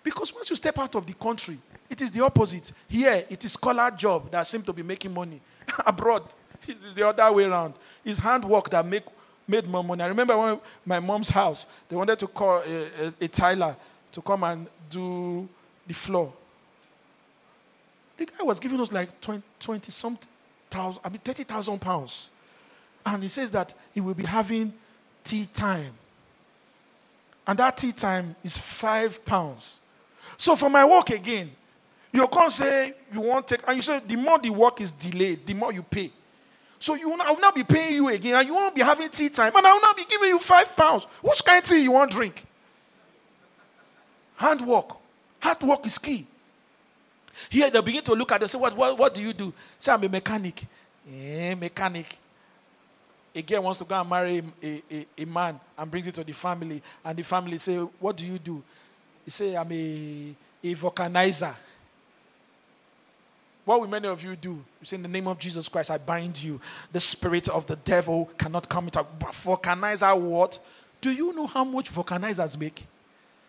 Because 0.03 0.33
once 0.33 0.49
you 0.49 0.55
step 0.55 0.77
out 0.79 0.95
of 0.95 1.05
the 1.05 1.13
country, 1.13 1.57
it 1.89 2.01
is 2.01 2.11
the 2.11 2.23
opposite. 2.23 2.71
Here, 2.87 3.25
it 3.29 3.43
is 3.43 3.53
scholar 3.53 3.91
job 3.91 4.31
that 4.31 4.47
seem 4.47 4.63
to 4.63 4.73
be 4.73 4.83
making 4.83 5.13
money. 5.13 5.39
Abroad, 5.85 6.23
it 6.67 6.75
is 6.75 6.95
the 6.95 7.07
other 7.07 7.31
way 7.31 7.43
around. 7.43 7.73
It's 8.03 8.17
handwork 8.17 8.69
that 8.69 8.85
make, 8.85 9.03
made 9.47 9.67
more 9.67 9.83
money. 9.83 10.03
I 10.03 10.07
remember 10.07 10.37
when 10.37 10.59
my 10.85 10.99
mom's 10.99 11.29
house, 11.29 11.65
they 11.89 11.95
wanted 11.95 12.19
to 12.19 12.27
call 12.27 12.59
a, 12.59 13.07
a, 13.07 13.13
a 13.21 13.27
tiler 13.27 13.75
to 14.11 14.21
come 14.21 14.43
and 14.43 14.67
do 14.89 15.47
the 15.87 15.93
floor. 15.93 16.31
The 18.17 18.25
guy 18.25 18.43
was 18.43 18.59
giving 18.59 18.79
us 18.79 18.91
like 18.91 19.19
20, 19.19 19.41
20 19.59 19.91
something 19.91 20.29
thousand, 20.71 21.01
I 21.03 21.09
mean 21.09 21.19
30,000 21.19 21.79
pounds. 21.79 22.29
And 23.05 23.21
he 23.21 23.29
says 23.29 23.51
that 23.51 23.73
he 23.93 24.01
will 24.01 24.13
be 24.13 24.23
having 24.23 24.73
tea 25.23 25.45
time. 25.53 25.93
And 27.45 27.59
that 27.59 27.77
tea 27.77 27.91
time 27.91 28.35
is 28.43 28.57
five 28.57 29.23
pounds. 29.25 29.79
So 30.37 30.55
for 30.55 30.69
my 30.69 30.85
work 30.85 31.09
again, 31.09 31.51
you 32.13 32.27
can't 32.27 32.51
say 32.51 32.93
you 33.11 33.21
want 33.21 33.47
to 33.47 33.57
take, 33.57 33.67
and 33.67 33.75
you 33.75 33.81
say 33.81 33.99
the 34.05 34.15
more 34.15 34.39
the 34.39 34.49
work 34.49 34.81
is 34.81 34.91
delayed, 34.91 35.45
the 35.45 35.53
more 35.53 35.71
you 35.71 35.83
pay. 35.83 36.11
So 36.81 36.95
you 36.95 37.09
will, 37.09 37.21
I 37.21 37.29
will 37.29 37.39
not 37.39 37.53
be 37.53 37.63
paying 37.63 37.93
you 37.93 38.09
again, 38.09 38.33
and 38.35 38.47
you 38.47 38.55
won't 38.55 38.73
be 38.73 38.81
having 38.81 39.07
tea 39.09 39.29
time, 39.29 39.55
and 39.55 39.65
I 39.65 39.71
will 39.71 39.81
not 39.81 39.95
be 39.95 40.03
giving 40.03 40.29
you 40.29 40.39
five 40.39 40.75
pounds. 40.75 41.05
Which 41.21 41.45
kind 41.45 41.63
of 41.63 41.69
tea 41.69 41.83
you 41.83 41.91
want 41.91 42.11
to 42.11 42.17
drink? 42.17 42.43
Handwork. 44.35 44.97
Handwork 45.39 45.85
is 45.85 45.99
key. 45.99 46.25
Here 47.49 47.69
they 47.69 47.79
begin 47.81 48.03
to 48.05 48.13
look 48.13 48.31
at 48.31 48.41
it 48.41 48.47
say, 48.49 48.57
what, 48.57 48.75
what, 48.75 48.97
what 48.97 49.13
do 49.13 49.21
you 49.21 49.31
do? 49.31 49.53
Say, 49.77 49.91
I'm 49.93 50.03
a 50.03 50.09
mechanic. 50.09 50.65
Yeah, 51.07 51.55
mechanic 51.55 52.17
a 53.33 53.41
girl 53.41 53.63
wants 53.63 53.79
to 53.79 53.85
go 53.85 53.99
and 53.99 54.09
marry 54.09 54.43
a, 54.61 54.83
a, 54.91 55.05
a, 55.19 55.25
man 55.25 55.59
and 55.77 55.89
brings 55.89 56.07
it 56.07 56.15
to 56.15 56.23
the 56.23 56.33
family, 56.33 56.81
and 57.03 57.17
the 57.17 57.23
family 57.23 57.57
say, 57.57 57.77
What 57.77 58.17
do 58.17 58.27
you 58.27 58.37
do? 58.37 58.61
He 59.23 59.31
say, 59.31 59.55
I'm 59.55 59.71
a, 59.71 60.35
a 60.63 60.75
vulcanizer. 60.75 61.55
What 63.71 63.79
will 63.79 63.87
many 63.87 64.09
of 64.09 64.21
you 64.21 64.35
do? 64.35 64.49
You 64.49 64.85
say, 64.85 64.97
In 64.97 65.03
the 65.03 65.07
name 65.07 65.29
of 65.29 65.39
Jesus 65.39 65.69
Christ, 65.69 65.91
I 65.91 65.97
bind 65.97 66.43
you. 66.43 66.59
The 66.91 66.99
spirit 66.99 67.47
of 67.47 67.65
the 67.67 67.77
devil 67.77 68.29
cannot 68.37 68.67
come 68.67 68.83
into 68.87 68.99
vulcanizer 68.99 70.19
what? 70.19 70.59
Do 70.99 71.09
you 71.09 71.33
know 71.33 71.47
how 71.47 71.63
much 71.63 71.89
vulcanizers 71.89 72.59
make? 72.59 72.85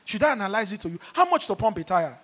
Should 0.04 0.22
I 0.22 0.30
analyze 0.30 0.72
it 0.72 0.80
to 0.82 0.90
you? 0.90 1.00
How 1.12 1.28
much 1.28 1.48
to 1.48 1.56
pump 1.56 1.76
a 1.78 1.82
tire? 1.82 2.16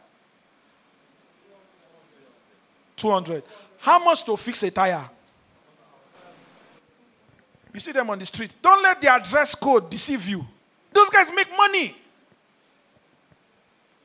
200. 2.94 3.42
How 3.78 4.04
much 4.04 4.22
to 4.26 4.36
fix 4.36 4.62
a 4.62 4.70
tire? 4.70 5.10
You 7.74 7.80
see 7.80 7.90
them 7.90 8.10
on 8.10 8.20
the 8.20 8.26
street. 8.26 8.54
Don't 8.62 8.80
let 8.80 9.00
their 9.00 9.18
dress 9.18 9.56
code 9.56 9.90
deceive 9.90 10.28
you. 10.28 10.46
Those 10.92 11.10
guys 11.10 11.32
make 11.34 11.48
money. 11.56 11.96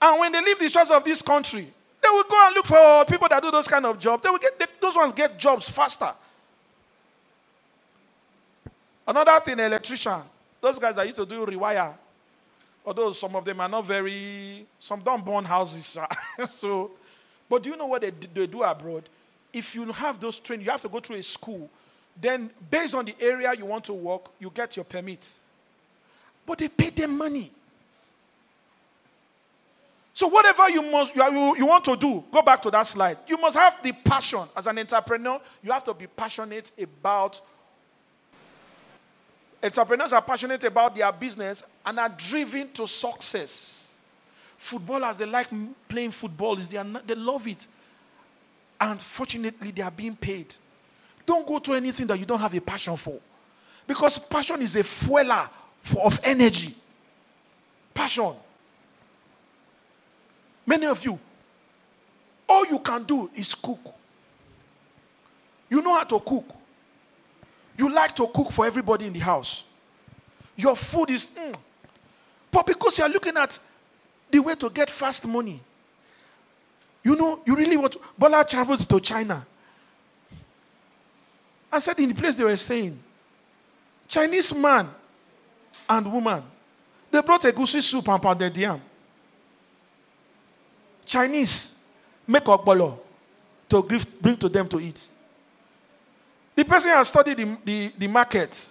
And 0.02 0.20
when 0.20 0.32
they 0.32 0.42
leave 0.42 0.58
the 0.58 0.68
shores 0.68 0.90
of 0.90 1.04
this 1.04 1.22
country, 1.22 1.72
they 2.04 2.10
will 2.10 2.24
go 2.24 2.46
and 2.48 2.56
look 2.56 2.66
for 2.66 3.06
people 3.06 3.28
that 3.30 3.42
do 3.42 3.50
those 3.52 3.68
kind 3.68 3.86
of 3.86 3.98
jobs. 3.98 4.24
They 4.24 4.30
will 4.30 4.38
get 4.38 4.60
they, 4.60 4.66
those 4.82 4.96
ones 4.96 5.14
get 5.14 5.38
jobs 5.38 5.70
faster. 5.70 6.14
Another 9.08 9.40
thing, 9.40 9.60
electrician. 9.60 10.22
Those 10.62 10.80
guys 10.80 10.96
that 10.96 11.06
used 11.06 11.18
to 11.18 11.26
do 11.26 11.46
rewire. 11.46 11.94
Although 12.86 13.12
some 13.12 13.36
of 13.36 13.46
them 13.46 13.60
are 13.62 13.70
not 13.70 13.86
very, 13.86 14.66
some 14.80 15.02
don't 15.02 15.24
burn 15.24 15.46
houses. 15.46 15.98
so, 16.50 16.92
but 17.50 17.64
do 17.64 17.70
you 17.70 17.78
know 17.78 17.86
what 17.86 18.02
they, 18.02 18.12
they 18.12 18.48
do 18.48 18.64
abroad? 18.64 19.04
If 19.52 19.76
you 19.76 19.86
have 19.92 20.20
those 20.20 20.40
training, 20.40 20.66
you 20.66 20.72
have 20.72 20.82
to 20.82 20.90
go 20.90 21.00
through 21.00 21.18
a 21.18 21.24
school. 21.24 21.70
Then, 22.20 22.50
based 22.70 22.96
on 22.96 23.06
the 23.06 23.16
area 23.20 23.54
you 23.58 23.66
want 23.66 23.86
to 23.86 23.94
work, 23.94 24.30
you 24.40 24.52
get 24.54 24.76
your 24.76 24.86
permit. 24.86 25.40
But 26.46 26.58
they 26.60 26.68
pay 26.68 26.90
them 26.90 27.18
money. 27.18 27.52
So 30.14 30.28
whatever 30.28 30.70
you 30.70 30.84
must 30.84 31.16
you, 31.16 31.58
you 31.58 31.66
want 31.66 31.84
to 31.86 31.96
do, 31.96 32.24
go 32.32 32.42
back 32.42 32.62
to 32.62 32.72
that 32.72 32.86
slide. 32.86 33.18
You 33.28 33.38
must 33.38 33.58
have 33.58 33.82
the 33.82 33.92
passion 33.92 34.44
as 34.56 34.68
an 34.68 34.78
entrepreneur. 34.78 35.42
You 35.64 35.72
have 35.72 35.84
to 35.86 35.94
be 35.94 36.08
passionate 36.08 36.72
about 36.80 37.42
Entrepreneurs 39.64 40.12
are 40.12 40.22
passionate 40.22 40.62
about 40.66 40.94
their 40.94 41.10
business 41.14 41.64
and 41.86 41.98
are 41.98 42.10
driven 42.10 42.70
to 42.74 42.86
success. 42.86 43.96
Footballers, 44.58 45.18
they 45.18 45.26
like 45.26 45.48
playing 45.88 46.12
football. 46.12 46.58
They, 46.58 46.76
are 46.76 46.84
they 46.84 47.16
love 47.16 47.48
it. 47.48 47.66
And 48.80 49.02
fortunately, 49.02 49.72
they 49.72 49.82
are 49.82 49.92
being 49.92 50.18
paid. 50.18 50.54
Don't 51.26 51.48
go 51.48 51.60
to 51.60 51.74
anything 51.76 52.08
that 52.08 52.20
you 52.20 52.26
don't 52.26 52.42
have 52.42 52.54
a 52.54 52.60
passion 52.60 52.98
for. 52.98 53.18
Because 53.88 54.20
passion 54.20 54.62
is 54.62 54.76
a 54.76 54.84
fueler 54.84 55.50
for, 55.82 56.08
of 56.08 56.20
energy. 56.26 56.76
Passion. 57.94 58.34
Many 60.66 60.86
of 60.86 61.04
you, 61.04 61.20
all 62.48 62.66
you 62.66 62.80
can 62.80 63.04
do 63.04 63.30
is 63.36 63.54
cook. 63.56 63.94
You 65.70 65.82
know 65.82 65.94
how 65.94 66.04
to 66.04 66.20
cook. 66.20 66.46
You 67.78 67.90
like 67.94 68.16
to 68.16 68.28
cook 68.28 68.52
for 68.52 68.66
everybody 68.66 69.08
in 69.08 69.14
the 69.14 69.20
house. 69.20 69.64
Your 70.56 70.76
food 70.76 71.10
is, 71.10 71.28
mm. 71.28 71.56
but 72.52 72.68
because 72.68 72.98
you 72.98 73.04
are 73.04 73.10
looking 73.10 73.36
at 73.36 73.60
the 74.30 74.40
way 74.40 74.54
to 74.56 74.70
get 74.70 74.90
fast 74.90 75.28
money, 75.28 75.60
you 77.04 77.16
know, 77.16 77.42
you 77.46 77.56
really 77.56 77.76
want 77.76 77.94
to. 77.94 78.00
Bola 78.18 78.46
traveled 78.48 78.88
to 78.88 79.00
China. 79.00 79.46
I 81.72 81.80
said 81.80 82.00
in 82.00 82.10
the 82.10 82.16
place 82.16 82.36
they 82.36 82.44
were 82.44 82.56
saying, 82.56 82.98
Chinese 84.08 84.54
man 84.54 84.88
and 85.90 86.14
woman, 86.14 86.44
they 87.10 87.22
brought 87.22 87.42
egusi 87.42 87.82
soup 87.82 88.08
and 88.08 88.22
pounded 88.22 88.56
yam. 88.56 88.80
Chinese 91.06 91.76
make 92.28 92.44
okbolo 92.44 92.98
to 93.70 93.84
give, 93.84 94.22
bring 94.22 94.38
to 94.38 94.50
them 94.50 94.68
to 94.68 94.80
eat. 94.80 95.08
The 96.56 96.64
person 96.64 96.92
has 96.92 97.08
studied 97.08 97.38
the, 97.38 97.58
the, 97.66 97.92
the, 97.98 98.08
market, 98.08 98.70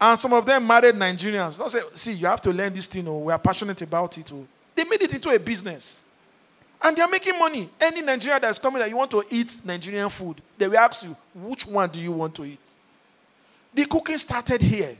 and 0.00 0.18
some 0.18 0.32
of 0.32 0.46
them 0.46 0.66
married 0.66 0.94
Nigerians. 0.94 1.58
Don't 1.58 1.70
say, 1.70 1.80
see, 1.94 2.12
you 2.12 2.26
have 2.26 2.40
to 2.40 2.50
learn 2.50 2.72
this 2.72 2.86
thing, 2.86 3.06
oh, 3.06 3.18
we 3.18 3.32
are 3.32 3.38
passionate 3.38 3.82
about 3.82 4.16
it. 4.16 4.32
Oh. 4.32 4.46
They 4.74 4.84
made 4.84 5.02
it 5.02 5.14
into 5.14 5.28
a 5.30 5.38
business. 5.38 6.02
And 6.82 6.96
they 6.96 7.02
are 7.02 7.08
making 7.08 7.38
money. 7.38 7.68
Any 7.78 8.00
Nigerian 8.00 8.40
that's 8.40 8.58
coming 8.58 8.80
that 8.80 8.88
you 8.88 8.96
want 8.96 9.10
to 9.10 9.22
eat 9.28 9.60
Nigerian 9.64 10.08
food, 10.08 10.40
they 10.56 10.66
will 10.66 10.78
ask 10.78 11.04
you, 11.04 11.14
which 11.34 11.66
one 11.66 11.90
do 11.90 12.00
you 12.00 12.12
want 12.12 12.34
to 12.36 12.44
eat? 12.46 12.74
The 13.74 13.84
cooking 13.84 14.16
started 14.16 14.62
here. 14.62 14.96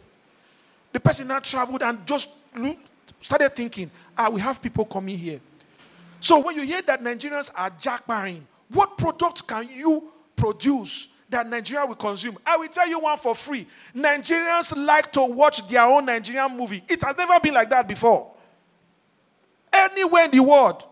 The 0.92 1.00
person 1.00 1.28
now 1.28 1.38
traveled 1.38 1.82
and 1.82 2.04
just 2.06 2.28
started 3.20 3.56
thinking, 3.56 3.90
ah, 4.18 4.28
we 4.28 4.40
have 4.42 4.60
people 4.60 4.84
coming 4.84 5.16
here. 5.16 5.40
So 6.20 6.38
when 6.38 6.54
you 6.56 6.62
hear 6.62 6.83
that 6.83 7.02
Nigerians 7.02 7.50
are 7.56 7.70
jackbarring, 7.70 8.42
what 8.68 8.96
product 8.96 9.46
can 9.46 9.68
you 9.68 10.04
produce 10.37 11.09
that 11.30 11.48
Nigeria 11.48 11.87
will 11.87 11.94
consume. 11.94 12.37
I 12.44 12.56
will 12.56 12.68
tell 12.68 12.88
you 12.88 12.98
one 12.98 13.16
for 13.16 13.35
free. 13.35 13.66
Nigerians 13.96 14.76
like 14.76 15.12
to 15.12 15.22
watch 15.22 15.66
their 15.68 15.83
own 15.83 16.04
Nigerian 16.04 16.56
movie. 16.56 16.83
It 16.88 17.02
has 17.02 17.16
never 17.16 17.38
been 17.40 17.54
like 17.54 17.70
that 17.70 17.87
before. 17.87 18.33
Anywhere 19.72 20.24
in 20.24 20.33
the 20.33 20.40
world, 20.42 20.85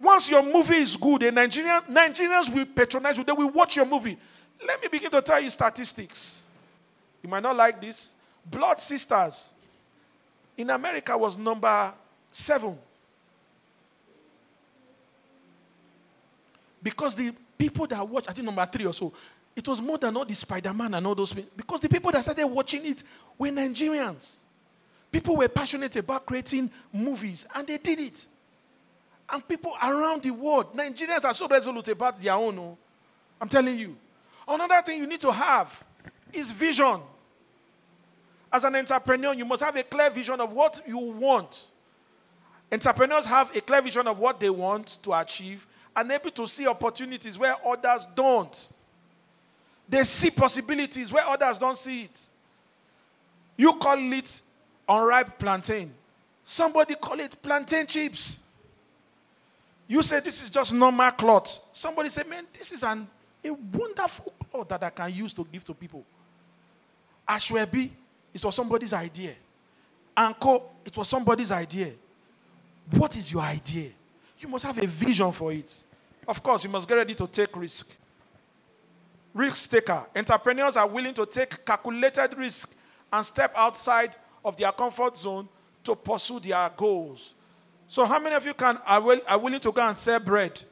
once 0.00 0.30
your 0.30 0.42
movie 0.42 0.76
is 0.76 0.96
good, 0.96 1.24
a 1.24 1.32
Nigerian, 1.32 1.80
Nigerians 1.90 2.52
will 2.52 2.64
patronize 2.66 3.18
you. 3.18 3.24
They 3.24 3.32
will 3.32 3.50
watch 3.50 3.76
your 3.76 3.84
movie. 3.84 4.16
Let 4.64 4.80
me 4.80 4.88
begin 4.88 5.10
to 5.10 5.20
tell 5.20 5.40
you 5.40 5.50
statistics. 5.50 6.42
You 7.22 7.28
might 7.28 7.42
not 7.42 7.56
like 7.56 7.80
this. 7.80 8.14
Blood 8.48 8.80
Sisters 8.80 9.54
in 10.56 10.70
America 10.70 11.16
was 11.18 11.36
number 11.36 11.92
seven. 12.30 12.78
Because 16.82 17.14
the 17.14 17.32
people 17.56 17.86
that 17.86 18.06
watched, 18.06 18.28
I 18.28 18.32
think 18.32 18.44
number 18.44 18.66
three 18.66 18.86
or 18.86 18.92
so, 18.92 19.12
it 19.54 19.66
was 19.68 19.80
more 19.80 19.98
than 19.98 20.16
all 20.16 20.24
the 20.24 20.34
Spider 20.34 20.72
Man 20.72 20.94
and 20.94 21.06
all 21.06 21.14
those 21.14 21.32
things. 21.32 21.48
Because 21.56 21.80
the 21.80 21.88
people 21.88 22.10
that 22.10 22.22
started 22.22 22.46
watching 22.46 22.84
it 22.86 23.02
were 23.38 23.48
Nigerians. 23.48 24.40
People 25.10 25.36
were 25.36 25.48
passionate 25.48 25.94
about 25.96 26.24
creating 26.24 26.70
movies, 26.92 27.46
and 27.54 27.66
they 27.68 27.76
did 27.76 27.98
it. 28.00 28.26
And 29.28 29.46
people 29.46 29.72
around 29.82 30.22
the 30.22 30.30
world, 30.30 30.74
Nigerians 30.74 31.24
are 31.24 31.34
so 31.34 31.46
resolute 31.46 31.88
about 31.88 32.20
their 32.20 32.32
own. 32.32 32.58
Oh. 32.58 32.78
I'm 33.40 33.48
telling 33.48 33.78
you. 33.78 33.96
Another 34.48 34.80
thing 34.82 34.98
you 34.98 35.06
need 35.06 35.20
to 35.20 35.30
have 35.30 35.84
is 36.32 36.50
vision. 36.50 37.00
As 38.52 38.64
an 38.64 38.74
entrepreneur, 38.74 39.34
you 39.34 39.44
must 39.44 39.62
have 39.62 39.76
a 39.76 39.82
clear 39.82 40.10
vision 40.10 40.40
of 40.40 40.52
what 40.52 40.80
you 40.86 40.98
want. 40.98 41.66
Entrepreneurs 42.70 43.26
have 43.26 43.54
a 43.54 43.60
clear 43.60 43.82
vision 43.82 44.06
of 44.06 44.18
what 44.18 44.40
they 44.40 44.50
want 44.50 44.98
to 45.02 45.12
achieve 45.12 45.66
and 45.94 46.10
able 46.10 46.30
to 46.30 46.46
see 46.46 46.66
opportunities 46.66 47.38
where 47.38 47.54
others 47.66 48.06
don't. 48.14 48.70
They 49.88 50.04
see 50.04 50.30
possibilities 50.30 51.12
where 51.12 51.24
others 51.26 51.58
don't 51.58 51.76
see 51.76 52.04
it. 52.04 52.28
You 53.56 53.74
call 53.74 54.12
it 54.12 54.40
unripe 54.88 55.38
plantain. 55.38 55.92
Somebody 56.42 56.94
call 56.94 57.20
it 57.20 57.40
plantain 57.42 57.86
chips. 57.86 58.38
You 59.86 60.02
say 60.02 60.20
this 60.20 60.42
is 60.42 60.50
just 60.50 60.72
normal 60.72 61.10
cloth. 61.10 61.58
Somebody 61.72 62.08
say, 62.08 62.22
man, 62.28 62.46
this 62.52 62.72
is 62.72 62.82
an, 62.82 63.06
a 63.44 63.52
wonderful 63.52 64.32
cloth 64.50 64.68
that 64.68 64.82
I 64.82 64.90
can 64.90 65.14
use 65.14 65.34
to 65.34 65.46
give 65.50 65.64
to 65.64 65.74
people. 65.74 66.04
Asoebi, 67.28 67.90
it 68.32 68.44
was 68.44 68.54
somebody's 68.54 68.92
idea. 68.92 69.34
Anko, 70.16 70.62
it 70.84 70.96
was 70.96 71.08
somebody's 71.08 71.52
idea. 71.52 71.92
What 72.90 73.16
is 73.16 73.32
your 73.32 73.42
idea? 73.42 73.90
You 74.42 74.48
must 74.48 74.64
have 74.64 74.76
a 74.78 74.86
vision 74.86 75.30
for 75.30 75.52
it. 75.52 75.84
Of 76.26 76.42
course, 76.42 76.64
you 76.64 76.70
must 76.70 76.88
get 76.88 76.96
ready 76.96 77.14
to 77.14 77.26
take 77.26 77.56
risk 77.56 77.96
risk 79.34 79.70
taker. 79.70 80.04
Entrepreneurs 80.14 80.76
are 80.76 80.86
willing 80.86 81.14
to 81.14 81.24
take 81.26 81.64
calculated 81.64 82.36
risk 82.36 82.74
and 83.12 83.24
step 83.24 83.52
outside 83.56 84.16
of 84.44 84.56
their 84.56 84.72
comfort 84.72 85.16
zone 85.16 85.48
to 85.84 85.94
pursue 85.94 86.40
their 86.40 86.70
goals. 86.76 87.34
So, 87.86 88.04
how 88.04 88.18
many 88.18 88.34
of 88.34 88.44
you 88.44 88.54
can 88.54 88.78
are, 88.86 89.00
will, 89.00 89.20
are 89.28 89.38
willing 89.38 89.60
to 89.60 89.72
go 89.72 89.86
and 89.86 89.96
sell 89.96 90.18
bread 90.18 90.62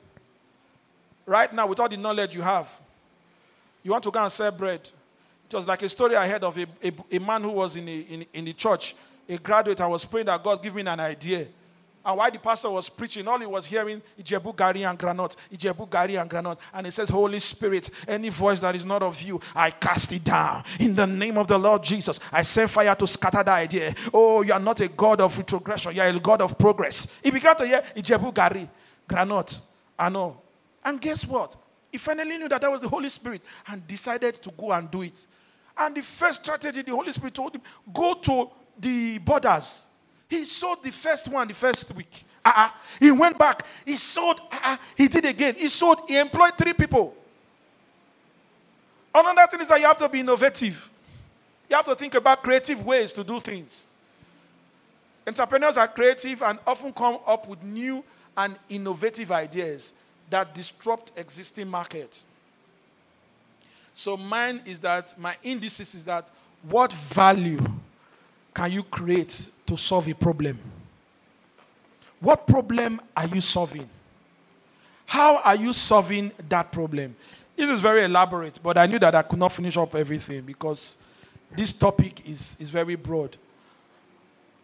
right 1.27 1.53
now 1.53 1.67
with 1.67 1.81
all 1.81 1.89
the 1.89 1.97
knowledge 1.97 2.35
you 2.35 2.43
have? 2.43 2.71
You 3.83 3.93
want 3.93 4.05
to 4.05 4.11
go 4.11 4.23
and 4.23 4.33
sell 4.33 4.53
bread? 4.53 4.81
It 5.49 5.55
was 5.55 5.67
like 5.67 5.83
a 5.83 5.89
story 5.89 6.17
I 6.17 6.29
heard 6.29 6.45
of 6.45 6.57
a, 6.59 6.67
a, 6.83 6.93
a 7.13 7.19
man 7.19 7.43
who 7.43 7.51
was 7.51 7.77
in, 7.77 7.89
a, 7.89 7.99
in, 8.01 8.27
in 8.33 8.45
the 8.45 8.53
church, 8.53 8.95
a 9.29 9.37
graduate. 9.39 9.81
I 9.81 9.87
was 9.87 10.05
praying 10.05 10.27
that 10.27 10.43
God 10.43 10.63
give 10.63 10.75
me 10.75 10.83
an 10.83 11.01
idea. 11.01 11.47
And 12.05 12.17
while 12.17 12.31
the 12.31 12.39
pastor 12.39 12.71
was 12.71 12.89
preaching, 12.89 13.29
all 13.29 13.39
he 13.39 13.47
was 13.47 13.67
hearing, 13.67 14.01
Ijebu 14.19 14.55
Gari 14.57 14.89
and 14.89 14.99
groundnut, 14.99 15.37
Ijebu 15.53 15.87
Gari 15.89 16.21
and 16.21 16.31
groundnut. 16.31 16.59
And 16.73 16.87
he 16.87 16.91
says, 16.91 17.11
Holy 17.11 17.39
Spirit, 17.39 17.91
any 18.09 18.31
voice 18.31 18.61
that 18.61 18.75
is 18.75 18.87
not 18.87 19.03
of 19.03 19.21
you, 19.21 19.39
I 19.55 19.71
cast 19.71 20.13
it 20.15 20.25
down. 20.25 20.65
In 20.79 20.95
the 20.95 21.07
name 21.07 21.37
of 21.37 21.47
the 21.47 21.59
Lord 21.59 21.83
Jesus, 21.83 22.19
I 22.33 22.41
send 22.41 22.71
fire 22.71 22.95
to 22.95 23.07
scatter 23.07 23.43
the 23.43 23.51
idea. 23.51 23.95
Oh, 24.15 24.41
you 24.43 24.53
are 24.53 24.61
not 24.61 24.81
a 24.81 24.89
God 24.89 25.21
of 25.21 25.37
retrogression, 25.37 25.95
you 25.95 26.01
are 26.01 26.09
a 26.09 26.19
God 26.19 26.41
of 26.41 26.59
progress. 26.59 27.19
He 27.23 27.31
began 27.31 27.55
to 27.57 27.67
hear 27.67 27.83
Ijebu 27.95 28.33
Gari, 28.33 28.67
groundnut, 29.07 29.61
and 29.99 30.17
all. 30.17 30.43
And 30.83 30.99
guess 31.01 31.27
what? 31.27 31.55
He 31.93 31.99
finally 31.99 32.39
knew 32.39 32.49
that 32.49 32.63
that 32.63 32.71
was 32.71 32.81
the 32.81 32.89
Holy 32.89 33.11
Spirit 33.11 33.43
and 33.67 33.87
decided 33.87 34.35
to 34.35 34.51
go 34.53 34.73
and 34.73 34.91
do 34.91 35.03
it. 35.03 35.27
And 35.77 35.95
the 35.95 36.03
first 36.03 36.43
strategy 36.43 36.81
the 36.81 36.93
Holy 36.93 37.13
Spirit 37.13 37.35
told 37.35 37.55
him, 37.55 37.63
go 37.93 38.15
to 38.15 38.51
the 38.79 39.19
borders 39.19 39.85
he 40.31 40.45
sold 40.45 40.83
the 40.83 40.91
first 40.91 41.29
one 41.29 41.47
the 41.49 41.55
first 41.55 41.95
week. 41.95 42.25
Uh-uh. 42.43 42.71
He 42.99 43.11
went 43.11 43.39
back. 43.39 43.67
He 43.85 43.97
sold. 43.97 44.41
Uh-uh. 44.51 44.79
He 44.97 45.09
did 45.09 45.27
again. 45.27 45.55
He 45.59 45.69
sold. 45.69 46.01
He 46.09 46.17
employed 46.17 46.57
three 46.57 46.73
people. 46.73 47.15
Another 49.15 49.47
thing 49.51 49.61
is 49.61 49.69
that 49.69 49.79
you 49.79 49.87
have 49.87 49.99
to 49.99 50.09
be 50.09 50.21
innovative. 50.21 50.89
You 51.69 51.77
have 51.77 51.85
to 51.85 51.95
think 51.95 52.15
about 52.15 52.43
creative 52.43 52.85
ways 52.87 53.13
to 53.13 53.23
do 53.23 53.41
things. 53.41 53.93
Entrepreneurs 55.27 55.77
are 55.77 55.89
creative 55.89 56.41
and 56.43 56.59
often 56.67 56.93
come 56.93 57.19
up 57.27 57.47
with 57.47 57.63
new 57.63 58.03
and 58.37 58.59
innovative 58.71 59.31
ideas. 59.31 59.93
that 60.31 60.55
disrupt 60.55 61.13
existing 61.17 61.69
market. 61.69 62.23
So 63.93 64.17
mine 64.17 64.63
is 64.65 64.81
that 64.81 65.15
my 65.19 65.37
indices 65.43 65.95
is 65.95 66.05
that 66.05 66.31
what 66.63 66.93
value 66.93 67.61
can 68.55 68.73
you 68.73 68.85
create 68.85 69.51
to 69.71 69.77
solve 69.77 70.09
a 70.09 70.15
problem? 70.15 70.59
What 72.19 72.45
problem 72.45 73.01
are 73.17 73.29
you 73.29 73.41
solving? 73.41 73.89
How 75.07 75.39
are 75.39 75.55
you 75.55 75.73
solving 75.73 76.33
that 76.49 76.73
problem? 76.73 77.15
This 77.55 77.71
is 77.71 77.79
very 77.79 78.03
elaborate, 78.03 78.59
but 78.61 78.77
I 78.77 78.87
knew 78.87 78.99
that 78.99 79.15
I 79.15 79.23
could 79.23 79.39
not 79.39 79.53
finish 79.53 79.77
up 79.77 79.95
everything 79.95 80.43
because 80.43 80.97
this 81.53 81.73
topic 81.73 82.29
is, 82.29 82.57
is 82.59 82.69
very 82.69 82.97
broad. 82.97 83.37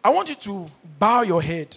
I 0.03 0.11
want 0.11 0.29
you 0.29 0.35
to 0.35 0.67
bow 0.99 1.23
your 1.23 1.41
head. 1.41 1.77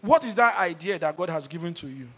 What 0.00 0.24
is 0.24 0.34
that 0.36 0.56
idea 0.58 0.98
that 1.00 1.14
God 1.14 1.28
has 1.28 1.46
given 1.46 1.74
to 1.74 1.86
you? 1.86 2.08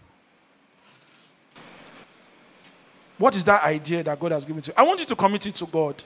What 3.17 3.35
is 3.35 3.43
that 3.45 3.65
idea 3.65 4.05
that 4.05 4.21
God 4.21 4.31
has 4.31 4.45
given 4.45 4.63
to 4.63 4.71
you? 4.71 4.75
I 4.77 4.85
want 4.85 5.01
you 5.01 5.07
to 5.07 5.17
commit 5.17 5.45
it 5.47 5.57
to 5.57 5.67
God. 5.67 6.05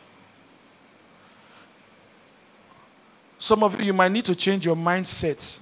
Some 3.42 3.64
of 3.64 3.76
you, 3.80 3.86
you 3.86 3.92
might 3.92 4.12
need 4.12 4.24
to 4.26 4.36
change 4.36 4.64
your 4.64 4.76
mindset 4.76 5.60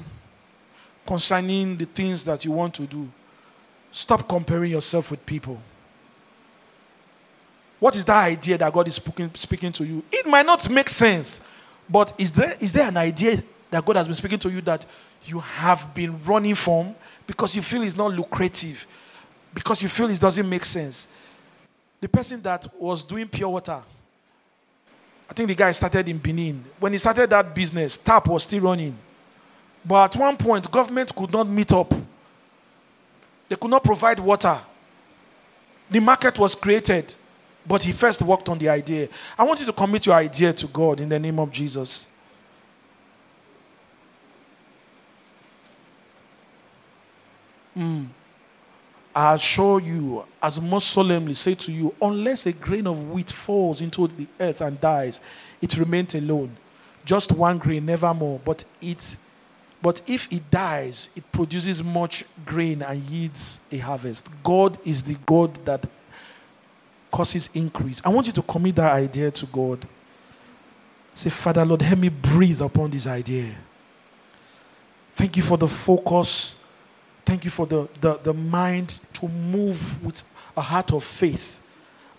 concerning 1.06 1.78
the 1.78 1.86
things 1.86 2.26
that 2.26 2.44
you 2.44 2.52
want 2.52 2.74
to 2.74 2.82
do. 2.82 3.08
Stop 3.90 4.28
comparing 4.28 4.72
yourself 4.72 5.10
with 5.10 5.24
people. 5.24 5.58
What 7.78 7.96
is 7.96 8.04
that 8.04 8.22
idea 8.22 8.58
that 8.58 8.70
God 8.70 8.86
is 8.86 8.96
speaking, 8.96 9.30
speaking 9.32 9.72
to 9.72 9.86
you? 9.86 10.02
It 10.12 10.26
might 10.26 10.44
not 10.44 10.68
make 10.68 10.90
sense, 10.90 11.40
but 11.88 12.12
is 12.18 12.30
there, 12.32 12.54
is 12.60 12.70
there 12.74 12.86
an 12.86 12.98
idea 12.98 13.42
that 13.70 13.82
God 13.82 13.96
has 13.96 14.06
been 14.06 14.14
speaking 14.14 14.38
to 14.40 14.50
you 14.50 14.60
that 14.60 14.84
you 15.24 15.38
have 15.38 15.94
been 15.94 16.22
running 16.24 16.56
from 16.56 16.94
because 17.26 17.56
you 17.56 17.62
feel 17.62 17.82
it's 17.82 17.96
not 17.96 18.12
lucrative, 18.12 18.86
because 19.54 19.82
you 19.82 19.88
feel 19.88 20.10
it 20.10 20.20
doesn't 20.20 20.46
make 20.46 20.66
sense? 20.66 21.08
The 21.98 22.10
person 22.10 22.42
that 22.42 22.66
was 22.78 23.02
doing 23.02 23.26
pure 23.26 23.48
water, 23.48 23.82
I 25.30 25.32
think 25.32 25.48
the 25.48 25.54
guy 25.54 25.70
started 25.70 26.08
in 26.08 26.18
Benin. 26.18 26.64
When 26.80 26.90
he 26.90 26.98
started 26.98 27.30
that 27.30 27.54
business, 27.54 27.96
tap 27.96 28.26
was 28.26 28.42
still 28.42 28.62
running. 28.62 28.98
But 29.84 30.16
at 30.16 30.20
one 30.20 30.36
point, 30.36 30.68
government 30.68 31.14
could 31.14 31.32
not 31.32 31.48
meet 31.48 31.70
up. 31.70 31.94
They 33.48 33.54
could 33.54 33.70
not 33.70 33.84
provide 33.84 34.18
water. 34.18 34.60
The 35.88 36.00
market 36.00 36.36
was 36.36 36.56
created, 36.56 37.14
but 37.64 37.80
he 37.82 37.92
first 37.92 38.22
worked 38.22 38.48
on 38.48 38.58
the 38.58 38.68
idea. 38.68 39.08
I 39.38 39.44
want 39.44 39.60
you 39.60 39.66
to 39.66 39.72
commit 39.72 40.06
your 40.06 40.16
idea 40.16 40.52
to 40.52 40.66
God 40.66 41.00
in 41.00 41.08
the 41.08 41.18
name 41.18 41.38
of 41.38 41.50
Jesus. 41.52 42.06
Mm. 47.76 48.08
I 49.14 49.34
assure 49.34 49.80
you, 49.80 50.24
as 50.42 50.60
most 50.60 50.90
solemnly 50.90 51.34
say 51.34 51.54
to 51.54 51.72
you, 51.72 51.94
unless 52.00 52.46
a 52.46 52.52
grain 52.52 52.86
of 52.86 53.10
wheat 53.10 53.30
falls 53.30 53.82
into 53.82 54.06
the 54.06 54.26
earth 54.38 54.60
and 54.60 54.80
dies, 54.80 55.20
it 55.60 55.76
remains 55.76 56.14
alone. 56.14 56.56
Just 57.04 57.32
one 57.32 57.58
grain, 57.58 57.86
never 57.86 58.14
more. 58.14 58.40
But 58.44 58.64
it 58.80 59.16
but 59.82 60.02
if 60.06 60.30
it 60.30 60.50
dies, 60.50 61.08
it 61.16 61.30
produces 61.32 61.82
much 61.82 62.24
grain 62.44 62.82
and 62.82 63.00
yields 63.00 63.60
a 63.72 63.78
harvest. 63.78 64.28
God 64.42 64.78
is 64.86 65.02
the 65.02 65.16
God 65.24 65.54
that 65.64 65.86
causes 67.10 67.48
increase. 67.54 68.02
I 68.04 68.10
want 68.10 68.26
you 68.26 68.32
to 68.34 68.42
commit 68.42 68.76
that 68.76 68.92
idea 68.92 69.30
to 69.30 69.46
God. 69.46 69.86
Say, 71.14 71.30
Father, 71.30 71.64
Lord, 71.64 71.82
help 71.82 71.98
me 71.98 72.10
breathe 72.10 72.60
upon 72.60 72.90
this 72.90 73.06
idea. 73.06 73.56
Thank 75.14 75.36
you 75.36 75.42
for 75.42 75.56
the 75.56 75.68
focus 75.68 76.54
Thank 77.30 77.44
you 77.44 77.50
for 77.52 77.64
the, 77.64 77.88
the, 78.00 78.18
the 78.24 78.34
mind 78.34 78.98
to 79.12 79.28
move 79.28 80.04
with 80.04 80.20
a 80.56 80.60
heart 80.60 80.92
of 80.92 81.04
faith. 81.04 81.60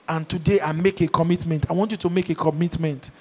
And 0.08 0.28
today 0.30 0.62
I 0.62 0.72
make 0.72 1.02
a 1.02 1.08
commitment. 1.10 1.70
I 1.70 1.74
want 1.74 1.92
you 1.92 1.98
to 1.98 2.10
make 2.10 2.30
a 2.30 2.36
commitment 2.36 3.12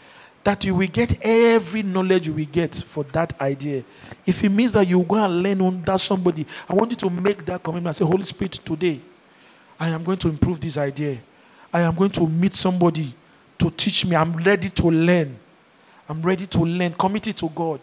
that 0.45 0.65
you 0.65 0.77
will 0.77 0.87
get 0.87 1.19
every 1.27 1.83
knowledge 1.83 2.29
you 2.29 2.33
will 2.33 2.45
get 2.45 2.77
for 2.77 3.03
that 3.07 3.41
idea. 3.41 3.83
If 4.25 4.45
it 4.45 4.51
means 4.51 4.71
that 4.71 4.87
you 4.87 5.03
go 5.03 5.17
and 5.17 5.43
learn 5.43 5.61
under 5.61 5.99
somebody, 5.99 6.47
I 6.69 6.75
want 6.75 6.93
you 6.93 6.97
to 6.99 7.11
make 7.11 7.45
that 7.47 7.61
commitment. 7.61 7.97
I 7.97 7.99
say, 7.99 8.05
Holy 8.05 8.23
Spirit, 8.23 8.53
today 8.53 9.01
I 9.81 9.89
am 9.89 10.05
going 10.05 10.19
to 10.19 10.29
improve 10.29 10.61
this 10.61 10.79
idea. 10.79 11.19
I 11.73 11.81
am 11.81 11.97
going 11.97 12.13
to 12.13 12.25
meet 12.25 12.55
somebody 12.55 13.13
to 13.59 13.69
teach 13.69 14.07
me. 14.07 14.15
I'm 14.15 14.35
ready 14.35 14.69
to 14.69 14.87
learn. 14.87 15.37
I'm 16.09 16.23
ready 16.23 16.47
to 16.47 16.61
learn. 16.61 16.95
Commit 16.95 17.27
it 17.27 17.37
to 17.39 17.49
God. 17.49 17.81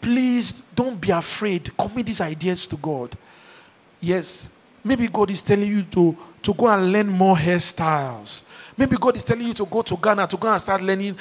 Please 0.00 0.52
don't 0.74 1.00
be 1.00 1.10
afraid. 1.10 1.76
Commit 1.76 2.06
these 2.06 2.20
ideas 2.20 2.66
to 2.66 2.76
God. 2.76 3.16
Yes. 4.00 4.48
Maybe 4.82 5.08
God 5.08 5.30
is 5.30 5.40
telling 5.40 5.68
you 5.70 5.82
to, 5.82 6.16
to 6.42 6.52
go 6.52 6.68
and 6.68 6.92
learn 6.92 7.08
more 7.08 7.36
hairstyles. 7.36 8.42
Maybe 8.76 8.96
God 8.96 9.16
is 9.16 9.22
telling 9.22 9.46
you 9.46 9.54
to 9.54 9.64
go 9.64 9.82
to 9.82 9.96
Ghana 9.96 10.26
to 10.26 10.36
go 10.36 10.52
and 10.52 10.60
start 10.60 10.82
learning 10.82 11.16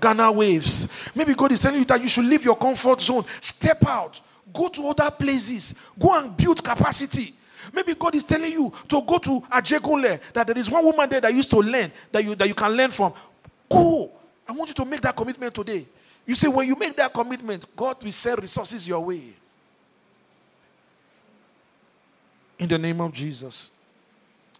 Ghana 0.00 0.30
waves. 0.30 0.88
Maybe 1.14 1.34
God 1.34 1.50
is 1.52 1.60
telling 1.60 1.80
you 1.80 1.84
that 1.86 2.00
you 2.00 2.08
should 2.08 2.24
leave 2.24 2.44
your 2.44 2.56
comfort 2.56 3.00
zone, 3.00 3.24
step 3.40 3.84
out, 3.86 4.20
go 4.52 4.68
to 4.68 4.88
other 4.88 5.10
places, 5.10 5.74
go 5.98 6.16
and 6.16 6.36
build 6.36 6.62
capacity. 6.62 7.34
Maybe 7.72 7.94
God 7.94 8.14
is 8.14 8.24
telling 8.24 8.52
you 8.52 8.72
to 8.88 9.02
go 9.02 9.18
to 9.18 9.40
Ajegunle, 9.40 10.20
that 10.32 10.46
there 10.46 10.58
is 10.58 10.70
one 10.70 10.84
woman 10.84 11.08
there 11.08 11.20
that 11.20 11.34
used 11.34 11.50
to 11.50 11.58
learn, 11.58 11.90
that 12.12 12.24
you, 12.24 12.34
that 12.34 12.48
you 12.48 12.54
can 12.54 12.72
learn 12.72 12.90
from. 12.90 13.12
Go. 13.68 14.10
I 14.48 14.52
want 14.52 14.68
you 14.70 14.74
to 14.74 14.84
make 14.84 15.00
that 15.02 15.14
commitment 15.14 15.54
today. 15.54 15.86
You 16.26 16.34
see, 16.34 16.48
when 16.48 16.68
you 16.68 16.76
make 16.76 16.96
that 16.96 17.12
commitment, 17.12 17.64
God 17.74 18.02
will 18.02 18.12
send 18.12 18.40
resources 18.40 18.86
your 18.86 19.00
way. 19.00 19.22
In 22.58 22.68
the 22.68 22.78
name 22.78 23.00
of 23.00 23.12
Jesus. 23.12 23.70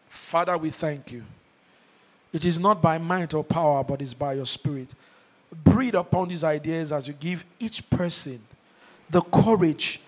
Father, 0.09 0.57
we 0.57 0.71
thank 0.71 1.13
you. 1.13 1.23
It 2.33 2.45
is 2.45 2.59
not 2.59 2.81
by 2.81 2.99
might 2.99 3.35
or 3.35 3.45
power, 3.45 3.85
but 3.85 4.01
it's 4.01 4.15
by 4.15 4.35
your 4.35 4.47
spirit. 4.47 4.95
Breathe 5.65 5.95
upon 5.95 6.29
these 6.29 6.45
ideas 6.45 6.93
as 6.93 7.09
you 7.09 7.15
give 7.15 7.45
each 7.59 7.89
person 7.91 8.41
the 9.09 9.21
courage 9.21 10.01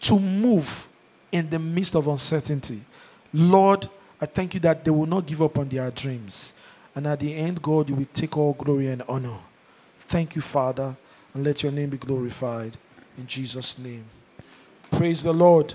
to 0.00 0.18
move 0.18 0.88
in 1.30 1.48
the 1.48 1.58
midst 1.58 1.94
of 1.94 2.06
uncertainty. 2.08 2.80
Lord, 3.32 3.88
I 4.20 4.26
thank 4.26 4.54
you 4.54 4.60
that 4.60 4.84
they 4.84 4.90
will 4.90 5.06
not 5.06 5.26
give 5.26 5.42
up 5.42 5.58
on 5.58 5.68
their 5.68 5.90
dreams. 5.90 6.52
And 6.94 7.06
at 7.06 7.20
the 7.20 7.34
end, 7.34 7.62
God, 7.62 7.88
you 7.88 7.94
will 7.94 8.08
take 8.12 8.36
all 8.36 8.54
glory 8.54 8.88
and 8.88 9.02
honor. 9.08 9.38
Thank 10.08 10.34
you, 10.34 10.42
Father, 10.42 10.96
and 11.34 11.44
let 11.44 11.62
your 11.62 11.70
name 11.70 11.90
be 11.90 11.98
glorified. 11.98 12.76
In 13.18 13.26
Jesus' 13.26 13.78
name. 13.78 14.06
Praise 14.90 15.22
the 15.22 15.34
Lord. 15.34 15.74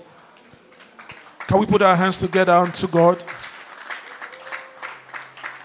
Can 1.47 1.59
we 1.59 1.67
put 1.67 1.83
our 1.83 1.95
hands 1.95 2.17
together 2.17 2.53
unto 2.53 2.87
God? 2.87 3.23